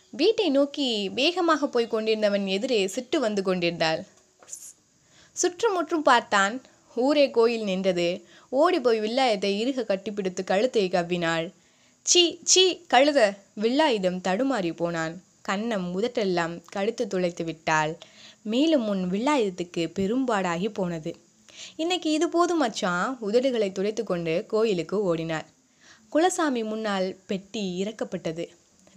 வீட்டை 0.10 0.50
நோக்கி 0.50 1.10
வேகமாக 1.10 1.68
போய் 1.68 1.88
கொண்டிருந்தவன் 1.88 2.46
எதிரே 2.48 2.82
சிட்டு 2.86 3.20
வந்து 3.20 3.44
கொண்டிருந்தாள். 3.44 4.02
சுற்றுமுற்றும் 5.36 6.02
பார்த்தான். 6.02 6.56
ஊரே 6.96 7.26
கோயில் 7.30 7.64
நின்றது. 7.64 8.08
ஓடி 8.50 8.80
போய் 8.80 9.00
வில்லாயத்தை 9.00 9.52
இருக 9.62 9.84
கட்டிப்பிடித்து 9.88 10.44
கழுத்தை 10.44 10.84
கவ்வினாள். 10.90 11.48
சீ 12.06 12.24
சீ 12.44 12.64
கழுத. 12.94 13.20
வில்லாயுதம் 13.62 14.20
தடுமாறி 14.28 14.72
போனான். 14.76 15.16
கன்னம் 15.48 15.88
முதட்டெல்லாம் 15.96 16.54
கழுத்து 16.66 17.04
துளைத்து 17.08 17.44
விட்டாள். 17.44 17.94
மேலும் 18.44 18.88
உன் 18.88 19.04
வில்லாயுதத்துக்கு 19.12 19.84
பெரும்பாடாகி 20.00 20.70
போனது. 20.74 21.14
இன்னைக்கு 21.76 22.12
இது 22.12 22.28
போதும் 22.30 22.58
மச்சான் 22.58 23.18
உதடுகளை 23.22 23.70
துடைத்து 23.72 24.04
கொண்டு 24.04 24.34
கோயிலுக்கு 24.48 24.98
ஓடினார் 25.10 25.48
குலசாமி 26.14 26.62
முன்னால் 26.66 27.08
பெட்டி 27.28 27.64
இறக்கப்பட்டது. 27.84 28.46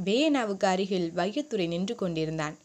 வேயனாவுக்கு 0.05 0.67
அருகில் 0.73 1.09
வையத்துறை 1.17 1.67
நின்று 1.69 1.95
கொண்டிருந்தான். 1.95 2.57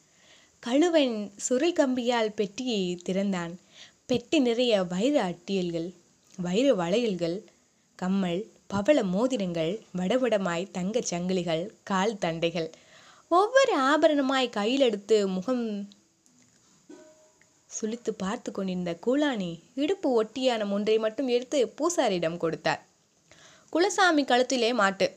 கழுவன் 0.65 1.15
சுருள் 1.37 1.73
கம்பியால் 1.73 2.29
பெட்டியை 2.29 2.95
திறந்தான். 2.95 3.59
பெட்டி 4.05 4.39
நிறைய 4.39 4.83
வைர 4.83 5.15
அட்டியல்கள் 5.23 5.93
வைர 6.37 6.73
வளையல்கள் 6.73 7.35
கம்மல் 7.95 8.51
பவள 8.67 9.03
மோதிரங்கள் 9.03 9.73
வடவடமாய் 9.97 10.71
தங்கச் 10.71 11.09
சங்கிலிகள் 11.09 11.63
கால் 11.83 12.15
தண்டைகள். 12.21 12.69
ஒவ்வொரு 13.27 13.75
ஆபரணமாய் 13.79 14.49
கையில் 14.49 14.79
எடுத்து 14.79 15.27
முகம் 15.27 15.89
சுழித்து 17.67 18.11
பார்த்து 18.17 18.51
கொண்டிருந்த 18.51 18.97
கூலாணி 19.05 19.51
இடுப்பு 19.75 20.09
ஒட்டியான 20.23 20.71
ஒன்றை 20.71 20.97
மட்டும் 20.97 21.27
எடுத்து 21.27 21.73
பூசாரியிடம் 21.77 22.37
கொடுத்தார். 22.37 22.85
குலசாமி 23.73 24.25
கழுத்திலே 24.25 24.73
மாட்டு. 24.73 25.15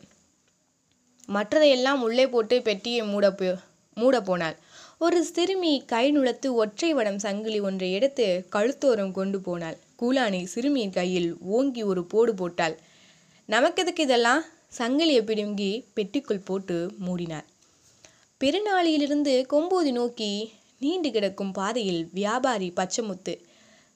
மற்றதையெல்லாம் 1.29 2.01
உள்ளே 2.01 2.29
போட்டு 2.29 2.63
பெட்டியை 2.63 3.03
மூட 3.03 3.33
போ 3.33 3.57
மூட 3.95 4.21
போனாள். 4.21 4.57
ஒரு 4.99 5.25
சிறுமி 5.25 5.83
கை 5.87 6.13
நுழைத்து 6.13 6.53
ஒற்றை 6.53 6.95
வடம் 6.95 7.19
சங்கிலி 7.19 7.61
ஒன்றை 7.61 7.93
எடுத்து 7.93 8.47
கழுத்தோரம் 8.53 9.11
கொண்டு 9.11 9.41
போனாள். 9.41 9.77
கூலானி 10.01 10.45
சிறுமியின் 10.45 10.91
கையில் 10.91 11.37
ஓங்கி 11.41 11.83
ஒரு 11.83 12.05
போடு 12.05 12.35
போட்டாள். 12.35 12.77
நமக்கெதுக்கு 13.49 13.99
இதெல்லாம்? 13.99 14.45
சங்கிலியை 14.79 15.23
பிடுங்கி 15.23 15.85
பெட்டிக்குள் 15.97 16.45
போட்டு 16.45 16.93
மூடினார் 17.07 17.45
பெருநாளியிலிருந்து 18.41 19.35
கொம்போதி 19.53 19.93
நோக்கி 19.93 20.53
நீண்டு 20.79 21.11
கிடக்கும் 21.11 21.53
பாதையில் 21.53 22.09
வியாபாரி 22.13 22.73
பச்சமுத்து. 22.77 23.35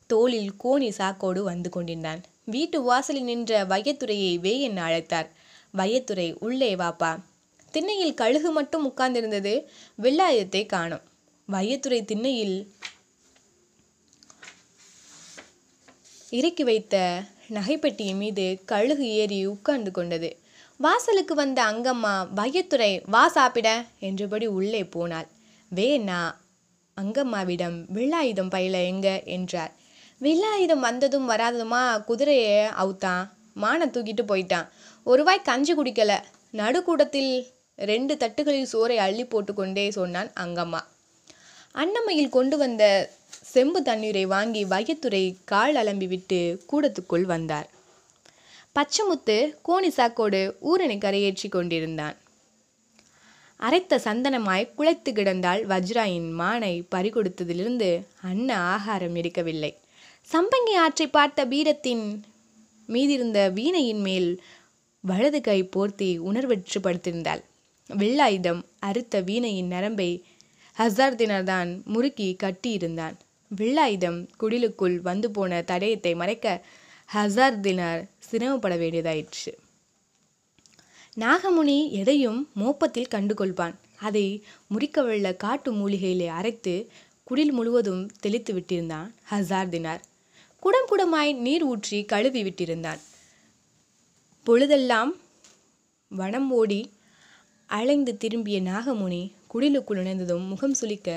தோளில் 0.07 0.52
கோணி 0.64 0.90
சாக்கோடு 0.99 1.40
வந்து 1.40 1.71
கொண்டிருந்தான். 1.71 2.21
வீட்டு 2.45 2.83
வாசலில் 2.83 3.23
நின்ற 3.23 3.64
வையத்துறையை 3.64 4.40
வேயன் 4.40 4.71
என 4.71 4.85
அழைத்தார். 4.85 5.28
வையத்துறை 5.76 6.37
உள்ளே 6.40 6.75
வாப்பா. 6.75 7.11
திண்ணையில் 7.70 8.14
கழுகு 8.14 8.50
மட்டும் 8.50 8.88
உட்கார்ந்திருந்தது. 8.88 9.64
வெள்ளாயத்தை 10.02 10.66
காணும். 10.66 11.00
வையத்துறை 11.52 12.04
திண்ணையில் 12.04 12.72
இறக்கி 16.30 16.64
வைத்த 16.64 17.22
நகைப்பெட்டியின் 17.48 18.16
மீது 18.16 18.58
கழுகு 18.64 19.08
ஏறி 19.08 19.46
உட்கார்ந்து 19.46 19.90
கொண்டது. 19.90 20.38
வாசலுக்கு 20.76 21.34
வந்த 21.34 21.64
அங்கம்மா 21.64 22.28
வையத்துறை 22.36 23.02
வா 23.06 23.28
சாப்பிட 23.28 23.84
என்றபடி 24.00 24.46
உள்ளே 24.46 24.84
போனாள். 24.84 25.26
வேணா 25.74 26.34
அங்கம்மாவிடம் 27.00 27.84
வெள்ளாயுதம் 27.94 28.50
பயில 28.50 28.82
எங்க? 28.82 29.22
என்றார். 29.22 29.72
வெள்ளாயுதம் 30.20 30.78
வந்ததும் 30.78 31.30
வராததுமா? 31.30 32.04
குதிரையை 32.04 32.66
அவுத்தான். 32.66 33.28
மானை 33.62 33.86
தூக்கிட்டு 33.88 34.22
போயிட்டான். 34.28 34.68
ஒருவாய் 35.06 35.42
கஞ்சி 35.42 35.74
குடிக்கல. 35.74 36.22
நடுக்கூடத்தில் 36.50 37.46
ரெண்டு 37.80 38.16
தட்டுகளில் 38.16 38.70
சோறை 38.72 38.96
அள்ளி 38.96 39.25
போட்டுக்கொண்டே 39.25 39.88
சொன்னான் 39.88 40.30
அங்கம்மா. 40.37 40.80
அன்னமையில் 41.75 42.28
கொண்டு 42.28 42.58
வந்த 42.58 43.12
செம்பு 43.42 43.82
தண்ணீரை 43.82 44.26
வாங்கி 44.26 44.64
வையத்துறை 44.64 45.37
கால் 45.44 45.75
அலம்பி 45.75 46.08
விட்டு 46.08 46.60
கூடத்துக்குள் 46.72 47.25
வந்தார். 47.25 47.68
பச்சமுத்து 48.76 49.54
கோணி 49.68 49.88
சாக்கோடு 49.88 50.54
ஊரணி 50.60 50.99
கரையேற்றி 50.99 51.49
கொண்டிருந்தான். 51.49 52.16
அரைத்த 53.60 54.00
சந்தனமாய் 54.04 54.72
குழைத்து 54.76 55.12
கிடந்தால் 55.12 55.66
வஜ்ராயின் 55.66 56.30
மானை 56.32 56.84
பறிகொடுத்ததிலிருந்து 56.94 58.02
அன்ன 58.20 58.58
ஆகாரம் 58.58 59.16
இருக்கவில்லை 59.16 59.76
சம்பங்கி 60.32 60.75
ஆற்றை 60.75 61.06
பார்த்த 61.06 61.44
பீடத்தின் 61.44 62.25
மீதிருந்த 62.88 63.52
வீணையின் 63.52 64.00
மேல் 64.00 64.42
வலது 65.00 65.40
கை 65.40 65.62
போர்த்தி 65.62 66.18
உணர்வற்று 66.18 66.80
படுத்திருந்தாள் 66.80 67.42
வெள்ளாயுதம் 67.99 68.62
அறுத்த 68.78 69.20
வீணையின் 69.20 69.66
நரம்பை 69.66 70.11
ஹசார்தினர்தான் 70.76 71.70
முறுக்கி 71.85 72.37
கட்டியிருந்தான். 72.42 73.16
வெள்ளாயுதம் 73.50 74.28
குடிலுக்குள் 74.40 74.97
வந்து 75.00 75.30
போன 75.30 75.62
தடயத்தை 75.62 76.14
மறைக்க 76.14 76.64
ஹசார்தினார் 77.14 78.02
சிரமப்பட 78.18 78.76
வேண்டியதாயிற்று. 78.76 79.52
நாகமுனி 81.16 81.90
எதையும் 81.90 82.50
மோப்பத்தில் 82.54 83.12
கண்டுகொள்வான். 83.14 83.75
அதை 84.00 84.44
முறிக்கவள்ள 84.75 85.37
காட்டு 85.37 85.70
மூலிகையிலே 85.73 86.26
அரைத்து 86.26 86.88
குடில் 87.25 87.52
முழுவதும் 87.52 88.11
தெளித்து 88.20 88.52
விட்டிருந்தான் 88.54 89.11
ஹசார்தினார் 89.30 90.00
குடம் 90.62 90.88
குடமாய் 90.90 91.32
நீர் 91.37 91.62
ஊற்றி 91.62 92.04
கழுவி 92.04 92.42
விட்டிருந்தான். 92.42 93.00
பொழுதெல்லாம் 94.44 95.12
வனம் 96.09 96.50
ஓடி 96.50 96.80
அலைந்து 97.70 98.16
திரும்பிய 98.16 98.58
நாகமுனி 98.62 99.20
குடிலுக்குள் 99.52 99.98
நுழைந்ததும் 99.98 100.46
முகம் 100.46 100.74
சுளிக்க 100.80 101.10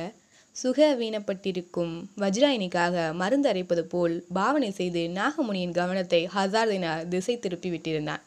சுக 0.56 0.88
வீணப்பட்டிருக்கும் 0.96 1.94
வஜ்ராயினிக்காக 2.18 3.14
மருந்து 3.14 3.48
அரைப்பது 3.50 3.84
போல் 3.84 4.16
பாவனை 4.34 4.70
செய்து 4.72 5.02
நாகமுனியின் 5.14 5.72
கவனத்தை 5.72 6.20
ஹசார்தினா 6.36 7.08
திசை 7.08 7.40
திருப்பி 7.40 7.70
விட்டிருந்தான். 7.70 8.24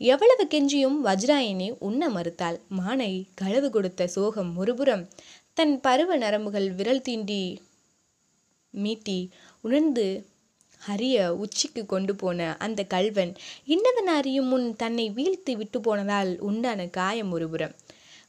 எவ்வளவு 0.00 0.44
கெஞ்சியும் 0.50 0.96
வஜ்ராயினி 1.04 1.68
உண்ண 1.78 2.08
மறுத்தாள். 2.08 2.58
மானை 2.78 3.12
களவு 3.34 3.70
கொடுத்த 3.70 4.06
சோகம் 4.06 4.56
ஒருபுறம் 4.56 5.04
தன் 5.54 5.80
பருவ 5.80 6.16
நரம்புகள் 6.16 6.68
விரல் 6.74 7.06
தீண்டி 7.08 7.42
மீட்டி 8.74 9.18
உணர்ந்து 9.64 10.06
ஹரிய 10.86 11.28
உச்சிக்கு 11.28 11.86
கொண்டு 11.86 12.14
போன 12.14 12.56
அந்த 12.58 12.84
கல்வன் 12.84 13.34
இன்னவன் 13.66 14.10
அறியும் 14.16 14.46
முன் 14.46 14.76
தன்னை 14.76 15.10
வீழ்த்தி 15.10 15.52
விட்டு 15.52 15.80
போனதால் 15.80 16.38
உண்டான 16.38 16.86
காயம் 16.86 17.32
ஒருபுறம் 17.32 17.74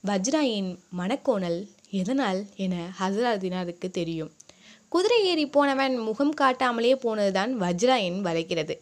வஜ்ராயின் 0.08 0.80
மனக்கோணல் 0.98 1.70
எதனால் 1.90 2.46
என 2.56 2.94
ஹசரதினாருக்கு 3.00 3.90
தெரியும். 3.92 4.32
குதிரை 4.90 5.26
ஏறி 5.26 5.48
போனவன் 5.48 5.98
முகம் 5.98 6.34
காட்டாமலே 6.42 6.96
போனதுதான் 6.96 7.52
வஜ்ராயின் 7.60 8.20
வளைக்கிறது. 8.22 8.76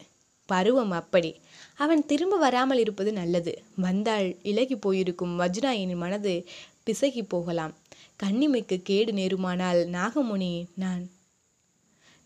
பருவம் 0.46 0.90
அப்படி. 0.90 1.40
அவன் 1.76 2.06
திரும்ப 2.06 2.36
வராமல் 2.36 2.78
இருப்பது 2.78 3.12
நல்லது. 3.12 3.62
வந்தால் 3.76 4.42
இலகி 4.42 4.76
போயிருக்கும் 4.76 5.40
வஜ்ராயின் 5.40 5.96
மனது 5.96 6.46
பிசகி 6.86 7.28
போகலாம். 7.28 7.74
கண்ணிமைக்கு 8.22 8.82
கேடு 8.82 9.12
நேருமானால் 9.12 9.80
நாகமுனி 9.88 10.64
நான் 10.74 11.10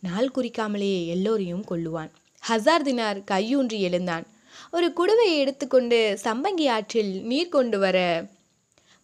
நாள் 0.06 0.30
குறிக்காமலேயே 0.34 1.00
எல்லோரையும் 1.06 1.64
கொல்லுவான். 1.70 2.10
ஹசார் 2.48 2.86
தினார் 2.88 3.18
கையூன்றி 3.30 3.78
எழுந்தான். 3.78 4.24
ஒரு 4.72 4.86
குடுவையை 4.96 5.36
எடுத்துக்கொண்டு 5.38 5.98
சம்பங்கி 6.24 6.66
ஆற்றில் 6.68 7.12
நீர் 7.22 7.48
கொண்டு 7.48 7.78
வர 7.78 7.98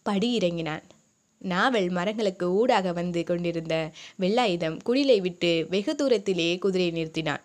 படி 0.07 0.29
இறங்கினான். 0.33 0.83
நாவல் 1.37 1.89
மரங்களுக்கு 1.89 2.45
ஊடாக 2.51 2.91
வந்து 2.91 3.23
கொண்டிருந்த 3.23 3.91
வெள்ளாயுதம் 4.19 4.77
குடிலை 4.85 5.17
விட்டு 5.21 5.51
வெகு 5.69 5.95
தூரத்திலே 5.97 6.59
குதிரையை 6.59 6.93
நிறுத்தினான். 6.95 7.41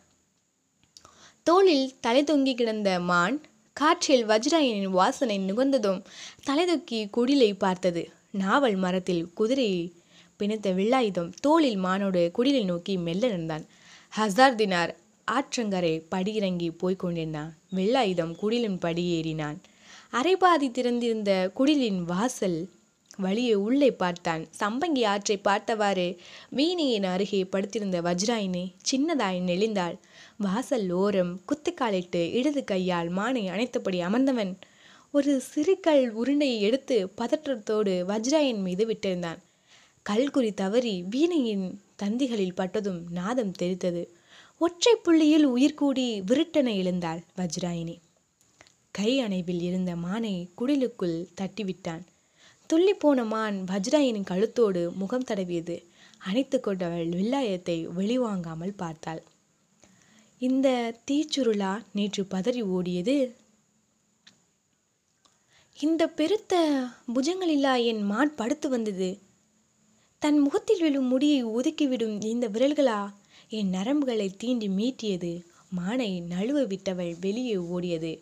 தோளில் 1.43 1.93
தலை 2.01 2.23
தொங்கி 2.23 2.55
கிடந்த 2.55 3.01
மான் 3.01 3.37
காற்றில் 3.73 4.27
வஜ்ராயனின் 4.27 4.95
வாசனை 4.99 5.37
நுகர்ந்ததும் 5.39 6.01
தலைதொக்கி 6.47 7.01
குடிலை 7.17 7.51
பார்த்தது. 7.59 8.03
நாவல் 8.31 8.77
மரத்தில் 8.77 9.25
குதிரை 9.35 9.71
பிணைத்த 10.39 10.71
வெள்ளாயுதம் 10.73 11.33
தோளில் 11.41 11.77
மானோடு 11.77 12.23
குடிலை 12.39 12.65
நோக்கி 12.65 12.97
மெல்ல 12.97 13.27
நடந்தான். 13.27 13.65
ஹசார் 14.13 14.59
தினார் 14.61 14.93
ஆற்றங்கரை 15.29 15.95
படியிறங்கி 16.11 16.69
போய்க் 16.79 16.99
கொண்டிருந்தான் 16.99 17.51
வெள்ளாயுதம் 17.75 18.35
குடிலின் 18.43 18.79
படியேறினான் 18.85 19.59
அரைபாதி 20.13 20.69
திறந்திருந்த 20.71 21.31
குடிலின் 21.59 22.01
வாசல் 22.05 22.59
வழியே 23.17 23.55
உள்ளே 23.55 23.91
பார்த்தான். 23.93 24.43
சம்பங்கி 24.61 25.03
ஆற்றை 25.05 25.37
பார்த்தவாறு 25.37 26.07
வீணையின் 26.49 27.07
அருகே 27.13 27.41
படுத்திருந்த 27.45 28.03
வஜ்ராயினி 28.03 28.65
சின்னதாய் 28.91 29.41
நெளிந்தாள். 29.49 29.97
வாசல் 30.37 30.91
ஓரம் 30.91 31.33
குத்துக்காலிட்டு 31.49 32.23
இடது 32.33 32.65
கையால் 32.65 33.11
மானை 33.11 33.45
அணைத்தபடி 33.55 34.01
அமர்ந்தவன். 34.09 34.53
ஒரு 35.13 35.41
சிறுகல் 35.41 36.07
உருண்டையை 36.15 36.61
எடுத்து 36.61 36.97
பதற்றத்தோடு 37.19 37.95
வஜ்ராயின் 38.13 38.61
மீது 38.61 38.87
விட்டிருந்தான். 38.87 39.41
கல்குறி 40.11 40.55
தவறி 40.55 41.03
வீணையின் 41.03 41.81
தந்திகளில் 42.03 42.55
பட்டதும் 42.55 43.07
நாதம் 43.11 43.53
தெரித்தது. 43.59 44.09
ஒற்றை 44.59 44.97
புள்ளியில் 44.97 45.45
உயிர் 45.45 45.75
கூடி 45.75 46.21
விருட்டென 46.21 46.77
எழுந்தாள் 46.77 47.23
வஜ்ராயினி. 47.37 47.97
கை 48.91 49.21
அணைவில் 49.21 49.61
இருந்த 49.61 49.97
மானை 49.97 50.49
குடிலுக்குள் 50.59 51.27
தட்டிவிட்டான். 51.41 52.01
துள்ளிப்போன 52.71 53.27
மான் 53.27 53.65
வஜ்ராயினின் 53.65 54.29
கழுத்தோடு 54.31 54.95
முகம் 54.95 55.25
தடவியது. 55.25 55.85
அணைத்து 56.19 56.61
கொண்டவள் 56.61 57.09
வில்லாயத்தை 57.09 57.87
வெளிவாங்காமல் 57.87 58.77
பார்த்தாள். 58.77 59.23
இந்த 60.39 60.95
தீச்சுருளா 61.11 61.83
நேற்று 61.93 62.27
பதறி 62.31 62.63
ஓடியது? 62.63 63.33
இந்த 65.79 66.09
பெருத்த 66.09 66.55
புஜங்களில்லா 67.15 67.85
என் 67.85 68.03
மான் 68.03 68.35
படுத்து 68.35 68.69
வந்தது? 68.69 69.25
தன் 70.27 70.39
முகத்தில் 70.39 70.81
விழும் 70.81 71.07
முடியை 71.07 71.47
ஒதுக்கிவிடும் 71.47 72.25
இந்த 72.25 72.49
விரல்களா? 72.49 73.13
என் 73.49 73.71
நரம்புகளை 73.71 74.31
தீண்டி 74.45 74.69
மீட்டியது. 74.69 75.43
மானை 75.79 76.23
நழுவ 76.23 76.67
விட்டவள் 76.67 77.15
வெளியே 77.21 77.55
ஓடியது. 77.55 78.21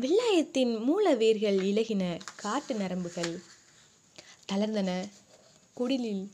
வெள்ளாயத்தின் 0.00 0.84
மூல 0.84 1.14
வேர்கள் 1.14 1.56
இலகின 1.56 2.20
காட்டு 2.36 2.74
நரம்புகள் 2.74 3.40
தளர்ந்தன. 4.52 5.04
குடிலில் 5.76 6.30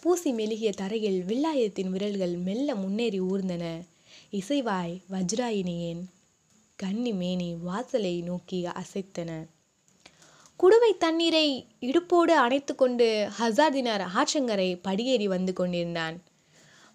பூசி 0.00 0.32
மெழுகிய 0.32 0.72
தரையில் 0.72 1.24
வில்லாயத்தின் 1.26 1.88
விரல்கள் 1.88 2.36
மெல்ல 2.36 2.74
முன்னேறி 2.74 3.20
ஊர்ந்தன. 3.20 3.80
இசைவாய் 4.32 5.00
வஜ்ராயினியேன். 5.10 6.04
கன்னி 6.76 7.12
மேனி 7.12 7.54
வாசலை 7.62 8.20
நோக்கி 8.20 8.64
அசைத்தன. 8.64 9.46
குடுவை 10.60 10.90
தண்ணீரை 10.98 11.66
இடுப்போடு 11.80 12.34
அணைத்து 12.42 12.74
கொண்டு 12.74 13.28
ஹசார்தினார் 13.40 14.04
ஆற்றங்கரை 14.14 14.78
படியேறி 14.82 15.28
வந்து 15.28 15.52
கொண்டிருந்தான். 15.52 16.16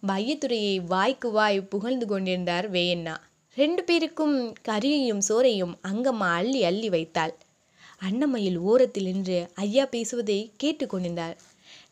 வையத்துறையை 0.07 0.85
வாய்க்கு 0.85 1.31
வாய் 1.31 1.59
புகழ்ந்து 1.61 2.07
கொண்டிருந்தார் 2.07 2.71
வேயண்ணா. 2.71 3.15
ரெண்டு 3.57 3.83
பேருக்கும் 3.83 4.35
கரியையும் 4.69 5.21
சோறையும் 5.27 5.73
அங்கம்மா 5.87 6.29
அள்ளி 6.39 6.63
அள்ளி 6.63 6.89
வைத்தாள். 6.89 7.33
அன்னமையில் 8.09 8.57
ஓரத்தில் 8.57 9.03
நின்று 9.03 9.51
ஐயா 9.55 9.85
பேசுவதை 9.85 10.51
கேட்டுக்கொண்டிருந்தார் 10.63 11.37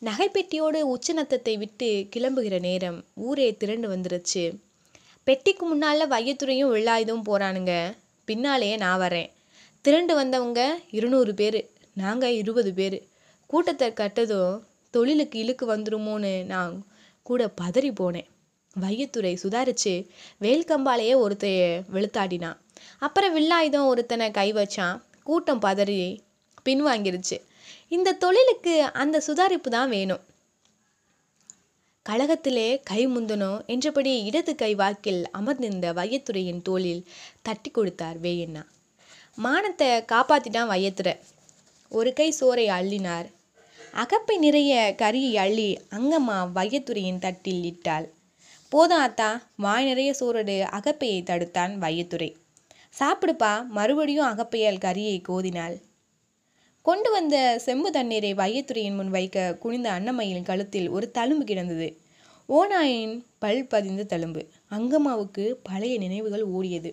நகைப்பெட்டியோடு 0.04 0.80
உச்சநத்தத்தை 0.94 1.58
விட்டு 1.58 2.06
கிளம்புகிற 2.16 2.60
நேரம் 2.60 3.04
ஊரே 3.14 3.56
திரண்டு 3.56 3.88
வந்துருச்சு. 3.96 4.44
பெட்டிக்கு 5.24 5.66
முன்னால் 5.66 6.10
வையத்துறையும் 6.10 6.72
வெள்ளாயுதம் 6.74 7.26
போகிறானுங்க 7.28 7.74
பின்னாலேயே 8.24 8.76
நான் 8.76 9.00
வரேன். 9.00 9.30
திரண்டு 9.84 10.14
வந்தவங்க 10.14 10.60
இருநூறு 10.90 11.34
பேர் 11.34 11.58
நாங்கள் 11.92 12.34
இருபது 12.34 12.70
பேர். 12.72 12.96
கூட்டத்தை 13.50 13.92
கட்டதும் 13.92 14.54
தொழிலுக்கு 14.94 15.36
இழுக்கு 15.38 15.64
வந்துருமோன்னு 15.74 16.32
நான் 16.44 16.74
கூட 17.22 17.52
பதறி 17.60 17.90
போனேன். 18.00 18.28
வையத்துறை 18.76 19.32
சுதாரிச்சு 19.42 19.94
வேல்கம்பாலேயே 20.40 21.14
ஒருத்தைய 21.24 21.60
வெளுத்தாடினான். 21.94 22.58
அப்புறம் 22.98 23.34
வில்லாயுதம் 23.36 23.86
ஒருத்தனை 23.86 24.26
கை 24.30 24.48
வச்சான். 24.52 24.98
கூட்டம் 25.22 25.62
பதறி 25.62 25.96
பின்வாங்கிருச்சு. 26.66 27.38
இந்த 27.88 28.12
தொழிலுக்கு 28.12 28.74
அந்த 29.02 29.20
சுதாரிப்பு 29.20 29.70
தான் 29.70 29.88
வேணும். 29.88 30.22
கழகத்திலே 32.06 32.68
கை 32.82 33.00
முந்தனோ 33.06 33.52
என்றபடி 33.66 34.12
இடது 34.22 34.54
கை 34.54 34.74
வாக்கில் 34.74 35.22
அமர்ந்திருந்த 35.30 35.88
வையத்துறையின் 35.92 36.62
தோளில் 36.62 37.02
தட்டி 37.42 37.70
கொடுத்தார் 37.70 38.20
வேயண்ணா. 38.20 38.62
மானத்தை 39.42 39.88
காப்பாத்திட்டான் 40.12 40.70
வையத்துறை. 40.70 41.16
ஒரு 41.88 42.12
கை 42.12 42.34
சோறை 42.40 42.64
அள்ளினார். 42.76 43.26
அகப்பை 43.92 44.38
நிறைய 44.38 44.94
கறியை 44.98 45.32
அள்ளி 45.34 45.78
அங்கம்மா 45.90 46.38
வையத்துறையின் 46.54 47.18
தட்டில் 47.18 47.64
இட்டாள். 47.64 48.12
போதும் 48.68 48.98
ஆத்தா 48.98 49.42
வாய் 49.56 49.84
நிறைய 49.84 50.14
சோறடு 50.20 50.60
அகப்பையை 50.60 51.22
தடுத்தான் 51.22 51.74
வையத்துறை. 51.78 52.34
சாப்பிடுப்பா 52.98 53.66
மறுபடியும் 53.66 54.26
அகப்பையால் 54.26 54.78
கறியை 54.78 55.22
கோதினாள். 55.28 55.76
கொண்டு 56.82 57.10
வந்த 57.10 57.58
செம்பு 57.58 57.92
தண்ணீரை 57.92 58.34
வையத்துறையின் 58.34 58.94
முன் 58.94 59.10
வைக்க 59.10 59.54
குனிந்த 59.54 59.90
அன்னமையின் 59.90 60.42
கழுத்தில் 60.42 60.88
ஒரு 60.88 61.10
தழும்பு 61.14 61.44
கிடந்தது. 61.44 62.00
ஓநாயின் 62.48 63.24
பல் 63.38 63.66
பதிந்த 63.66 64.16
தழும்பு. 64.16 64.48
அங்கம்மாவுக்கு 64.70 65.56
பழைய 65.62 65.98
நினைவுகள் 65.98 66.46
ஓடியது. 66.46 66.92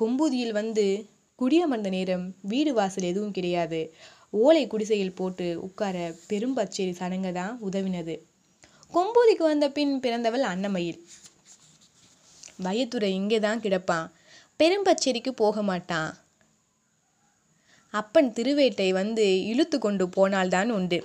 கொம்பூதியில் 0.00 0.52
வந்து 0.52 1.06
குடியமர்ந்த 1.38 1.88
நேரம் 1.88 2.24
வீடு 2.42 2.72
வாசல் 2.74 3.08
எதுவும் 3.10 3.34
கிடையாது. 3.36 3.80
ஓலை 4.30 4.66
குடிசையில் 4.66 5.14
போட்டு 5.14 5.46
உட்கார 5.66 5.96
பெரும்பச்சேரி 6.30 6.92
சனங்க 7.00 7.32
தான் 7.32 7.52
உதவினது. 7.68 8.14
கொம்பூதிக்கு 8.94 9.38
வந்த 9.38 9.66
பின் 9.70 10.00
பிறந்தவள் 10.00 10.44
அன்னமயில் 10.52 11.00
வையத்துறை 12.62 13.10
இங்கே 13.20 13.38
தான் 13.38 13.60
கிடப்பான். 13.60 14.08
பெரும்பச்சேரிக்கு 14.60 15.32
போக 15.42 15.62
மாட்டான். 15.62 16.10
அப்பன் 17.90 18.30
திருவேட்டை 18.32 18.88
வந்து 18.92 19.44
இழுத்து 19.44 19.78
கொண்டு 19.78 20.08
போனால்தான் 20.08 20.70
உண்டு. 20.70 20.98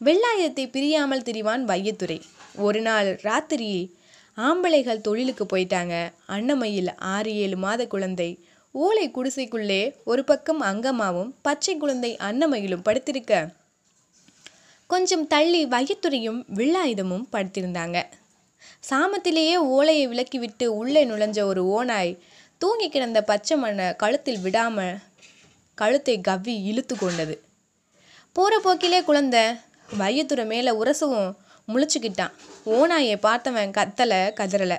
வெள்ளாயத்தை 0.00 0.64
பிரியாமல் 0.74 1.26
திரிவான் 1.28 1.64
வையத்துறை. 1.64 2.18
ஒரு 2.56 2.80
நாள் 2.80 3.08
ராத்திரி 3.22 3.70
ஆம்பளைகள் 4.38 5.04
தொழிலுக்கு 5.06 5.44
போயிட்டாங்க. 5.52 5.94
அன்னமையில் 6.26 6.90
ஆறு 7.14 7.30
ஏழு 7.36 7.56
மாத 7.56 7.86
குழந்தை. 7.86 8.30
ஓலை 8.78 9.10
குடிசைக்குள்ளே 9.10 9.94
ஒரு 10.04 10.24
பக்கம் 10.24 10.62
அங்கம்மாவும் 10.62 11.32
பச்சை 11.42 11.76
குழந்தை 11.76 12.16
அன்னமயிலும் 12.20 12.82
படுத்திருக்க. 12.84 13.48
கொஞ்சம் 14.86 15.26
தள்ளி 15.26 15.66
வையத்துறையும் 15.66 16.40
வில்லாயுதமும் 16.54 17.24
படுத்திருந்தாங்க. 17.32 18.02
சாமத்திலேயே 18.90 19.54
ஓலையை 19.54 20.08
விலக்கிவிட்டு 20.08 20.66
உள்ளே 20.66 21.06
நுழைஞ்ச 21.06 21.40
ஒரு 21.40 21.66
ஓநாய் 21.66 22.18
தூங்கி 22.58 22.88
கிடந்த 22.88 23.22
பச்சை 23.22 23.56
மண்ணை 23.56 23.96
கழுத்தில் 23.96 24.42
விடாம 24.42 24.98
கழுத்தை 25.74 26.20
கவ்வி 26.20 26.62
இழுத்து 26.62 26.98
கொண்டது. 26.98 27.42
போகிற 28.32 28.58
போக்கிலே 28.58 29.04
குழந்தை 29.04 29.42
வையத்துறை 29.98 30.46
மேலே 30.46 30.70
உரசவும் 30.70 31.34
முழிச்சுக்கிட்டான். 31.68 32.32
ஓநாயை 32.66 33.16
பார்த்தவன் 33.22 33.70
கத்தலை 33.70 34.20
கதறலை. 34.40 34.78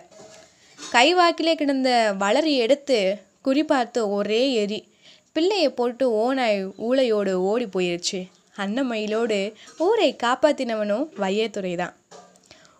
கை 0.91 1.15
வாக்கிலே 1.15 1.55
கிடந்த 1.55 2.15
வளரி 2.19 2.55
எடுத்து 2.55 3.25
குறிப்பார்த்து 3.47 4.09
ஒரே 4.09 4.53
எரி. 4.53 4.87
பிள்ளையை 5.31 5.69
போட்டு 5.69 6.11
ஓநாய் 6.11 6.67
ஊளையோடு 6.67 7.33
ஓடி 7.33 7.65
போயிருச்சு. 7.65 8.27
அன்னமயிலோடு 8.57 9.53
ஊரை 9.77 10.15
காப்பாத்தினவனும் 10.23 11.07
வையத்துறை 11.17 11.75
தான். 11.75 11.95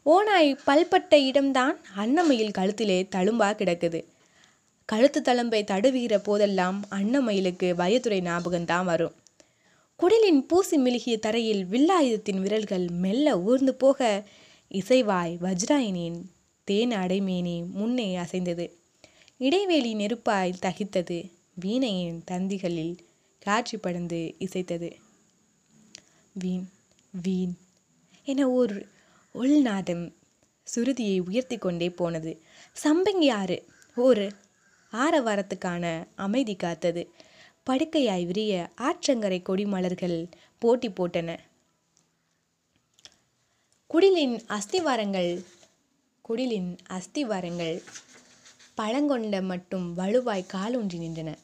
ஓநாய் 0.03 0.59
பல்பட்ட 0.65 1.15
இடம்தான் 1.15 1.79
அன்னமயில் 1.97 2.53
கழுத்திலே 2.57 3.07
தழும்பா 3.15 3.49
கிடக்குது. 3.53 4.03
கழுத்து 4.85 5.21
தழும்பை 5.21 5.63
தடுவுகிற 5.63 6.17
போதெல்லாம் 6.17 6.85
அன்னமயிலுக்கு 6.91 7.73
பயத்துறை 7.77 8.19
ஞாபகம்தான் 8.21 8.85
வரும். 8.85 9.15
குடிலின் 9.99 10.41
பூசி 10.47 10.77
மெழுகிய 10.77 11.19
தரையில் 11.19 11.65
வில்லாயுதத்தின் 11.71 12.41
விரல்கள் 12.41 12.87
மெல்ல 12.89 13.39
ஊர்ந்து 13.39 13.73
போக 13.73 14.23
இசைவாய் 14.71 15.33
வஜ்ராயினின் 15.41 16.19
தேன் 16.63 16.91
அடைமேனி 16.91 17.69
முன்னே 17.71 18.15
அசைந்தது. 18.15 18.77
இடைவேளி 19.39 19.95
நெருப்பாய் 19.95 20.53
தகித்தது 20.61 21.31
வீணையின் 21.53 22.23
தந்திகளில் 22.31 22.97
காட்சி 23.39 23.77
படந்து 23.77 24.35
இசைத்தது. 24.39 24.91
வீண் 26.33 26.65
வீண் 27.21 27.53
என 28.23 28.49
ஒரு 28.49 28.87
உள்நாதம் 29.31 30.15
சுருதியை 30.75 31.19
உயர்த்தி 31.25 31.57
கொண்டே 31.57 31.89
போனது. 31.89 32.41
சம்பங்கி 32.83 33.31
ஆறு 33.31 33.65
ஒரு 33.95 34.33
ஆரவாரத்துக்கான 34.91 36.07
அமைதி 36.15 36.55
காத்தது. 36.55 37.09
படுக்கையாய் 37.65 38.25
விரிய 38.25 38.69
ஆற்றங்கரை 38.77 39.41
கொடிமலர்கள் 39.41 40.27
போட்டி 40.57 40.89
போட்டன. 40.89 41.37
குடிலின் 43.89 44.39
அஸ்திவாரங்கள் 44.47 45.45
குடிலின் 46.29 46.77
அஸ்திவாரங்கள் 46.89 47.83
பழங்கொண்ட 48.77 49.41
மட்டும் 49.41 49.97
வலுவாய் 49.97 50.49
காலூன்றி 50.53 50.97
நின்றன. 50.97 51.35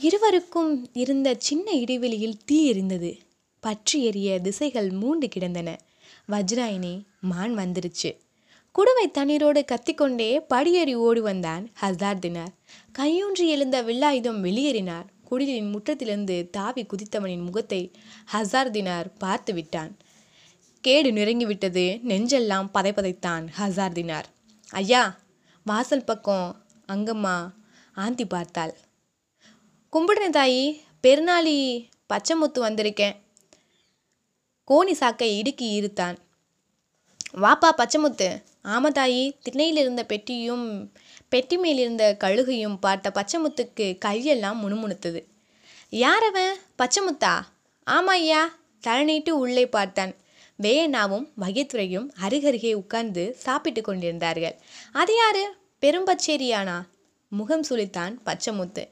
இருவருக்கும் 0.00 0.88
இருந்த 0.92 1.34
சின்ன 1.38 1.72
இடைவெளியில் 1.72 2.40
தீ 2.44 2.72
எரிந்தது. 2.72 3.18
பற்றி 3.60 4.04
எரிய 4.04 4.40
திசைகள் 4.40 4.90
மூண்டு 4.90 5.28
கிடந்தன. 5.28 5.78
வஜ்ராயினி 6.30 7.02
மான் 7.20 7.58
வந்துருச்சு. 7.58 8.16
குடுவை 8.74 9.04
தண்ணீரோடு 9.06 9.64
கத்திக்கொண்டே 9.64 10.40
படியேறி 10.48 10.94
ஓடி 10.94 11.20
வந்தான் 11.20 11.70
ஹசார் 11.80 12.18
தினார். 12.24 12.52
கையூன்றி 12.98 13.46
எழுந்த 13.46 13.82
வில்லாயுதம் 13.82 14.42
வெளியேறினார். 14.44 15.06
குடிலின் 15.30 15.70
முற்றத்திலிருந்து 15.70 16.48
தாவி 16.50 16.86
குதித்தவனின் 16.86 17.44
முகத்தை 17.44 17.90
ஹசார்தினார் 18.32 19.06
பார்த்து 19.18 19.54
விட்டான். 19.54 19.96
கேடு 20.80 21.10
நெருங்கிவிட்டது. 21.10 21.86
நெஞ்செல்லாம் 22.08 22.68
பதைப்பதைத்தான் 22.74 23.46
ஹசார்தினார் 23.58 24.28
ஐயா 24.70 25.02
வாசல் 25.68 26.04
பக்கம் 26.04 26.48
அங்கம்மா 26.88 27.36
ஆந்தி 27.94 28.24
பார்த்தாள். 28.26 28.72
கும்பிடுறேன் 29.92 30.34
தாயி 30.36 30.60
பெருநாளி 31.02 31.54
பச்சைமுத்து 32.10 32.58
வந்திருக்கேன். 32.58 33.16
கோணி 34.70 34.92
சாக்கை 34.92 35.38
இடுக்கி 35.38 35.66
இருத்தான் 35.80 36.16
வாப்பா 37.44 37.70
பச்சைமுத்து 37.76 38.28
ஆமா 38.74 38.90
தாயி 38.98 39.32
திண்ணையில் 39.42 39.76
இருந்த 39.76 40.04
பெட்டியும் 40.04 40.92
பெட்டி 41.28 41.58
மேல் 41.58 41.78
இருந்த 41.78 42.16
கழுகையும் 42.24 42.78
பார்த்த 42.78 43.12
பச்சைமுத்துக்கு 43.14 43.88
கையெல்லாம் 44.04 44.62
முணுமுணுத்தது. 44.62 45.22
யார் 45.90 46.22
அவன்? 46.22 46.54
பச்சைமுத்தா 46.78 47.34
ஆமா 47.86 48.14
ஐயா 48.20 48.42
தழனிட்டு 48.86 49.30
உள்ளே 49.30 49.66
பார்த்தான். 49.66 50.14
வேயண்ணாவும் 50.62 51.28
வகைத்துறையும் 51.40 52.08
அருகருகே 52.22 52.72
உட்கார்ந்து 52.72 53.36
சாப்பிட்டு 53.38 53.82
கொண்டிருந்தார்கள். 53.82 54.56
அது 54.92 55.14
யாரு? 55.16 55.54
பெரும்பச்சேரியானா? 55.80 56.82
முகம் 57.28 57.64
சுளித்தான் 57.70 58.16
பச்சமுத்து. 58.26 58.88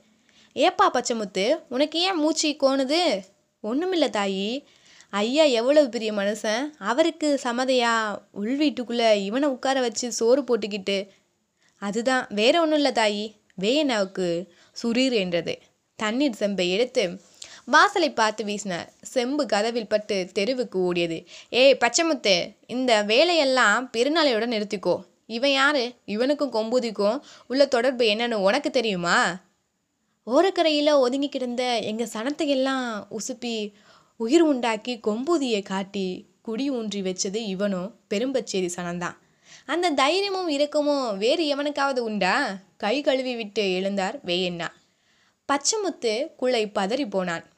ஏப்பா 0.52 0.90
பச்சமுத்து 0.90 1.64
உனக்கு 1.68 2.00
ஏன் 2.00 2.14
மூச்சு 2.14 2.48
கோணுது? 2.48 3.22
ஒன்றுமில்ல 3.62 4.08
தாயி. 4.10 4.64
ஐயா 5.10 5.44
எவ்வளவு 5.44 5.88
பெரிய 5.88 6.12
மனுஷன்? 6.12 6.70
அவருக்கு 6.78 7.40
சமதையா 7.42 8.18
உள் 8.30 8.56
வீட்டுக்குள்ளே 8.56 9.24
இவனை 9.24 9.48
உட்கார 9.48 9.80
வச்சு 9.80 10.12
சோறு 10.12 10.42
போட்டுக்கிட்டு. 10.42 11.08
அதுதான் 11.78 12.26
வேற 12.28 12.60
ஒன்றும் 12.60 12.84
இல்லை 12.84 12.92
தாயி. 12.92 13.42
வேயனாவுக்கு 13.62 14.46
சுரீர் 14.82 15.12
என்றது. 15.12 15.58
தண்ணீர் 15.96 16.34
செம்பை 16.34 16.70
எடுத்து 16.70 17.20
வாசலை 17.66 18.12
பார்த்து 18.12 18.44
வீசினார் 18.44 18.88
செம்பு 19.00 19.46
கதவில் 19.46 19.88
பட்டு 19.88 20.30
தெருவுக்கு 20.34 20.92
ஓடியது. 20.92 21.26
ஏய் 21.48 21.78
பச்சைமுத்து 21.80 22.54
இந்த 22.66 23.02
வேலையெல்லாம் 23.02 23.90
பெருநாளையோட 23.92 24.46
நிறுத்திக்கோ. 24.46 25.04
இவன் 25.26 25.52
யாரு? 25.52 25.94
இவனுக்கும் 26.04 26.52
கொம்பூதிக்கும் 26.52 27.20
உள்ள 27.46 27.66
தொடர்பு 27.66 28.04
என்னன்னு 28.04 28.34
உனக்கு 28.34 28.70
தெரியுமா? 28.70 29.40
ஓரக்கரையில் 30.26 30.98
ஒதுங்கி 30.98 31.28
கிடந்த 31.28 31.78
எங்கள் 31.78 32.08
சனத்தையெல்லாம் 32.12 33.06
உசுப்பி 33.10 33.72
உயிர் 34.16 34.42
உண்டாக்கி 34.42 35.00
கொம்பூதியை 35.04 35.62
காட்டி 35.62 36.26
குடி 36.42 36.70
ஊன்றி 36.70 37.00
வச்சது 37.00 37.34
இவனும் 37.34 37.94
பெரும்பச்சேரி 38.14 38.68
சனந்தான். 38.76 39.16
அந்த 39.66 39.90
தைரியமும் 39.90 40.48
இரக்கமும் 40.48 41.18
வேறு 41.18 41.56
எவனுக்காவது 41.56 41.98
உண்டா? 41.98 42.56
கை 42.76 43.00
கழுவி 43.00 43.36
விட்டு 43.36 43.62
எழுந்தார் 43.62 44.20
வேயண்ணா. 44.24 44.68
பச்சைமுத்து 45.52 46.34
குளை 46.36 46.70
பதறி 46.74 47.10
போனான். 47.10 47.52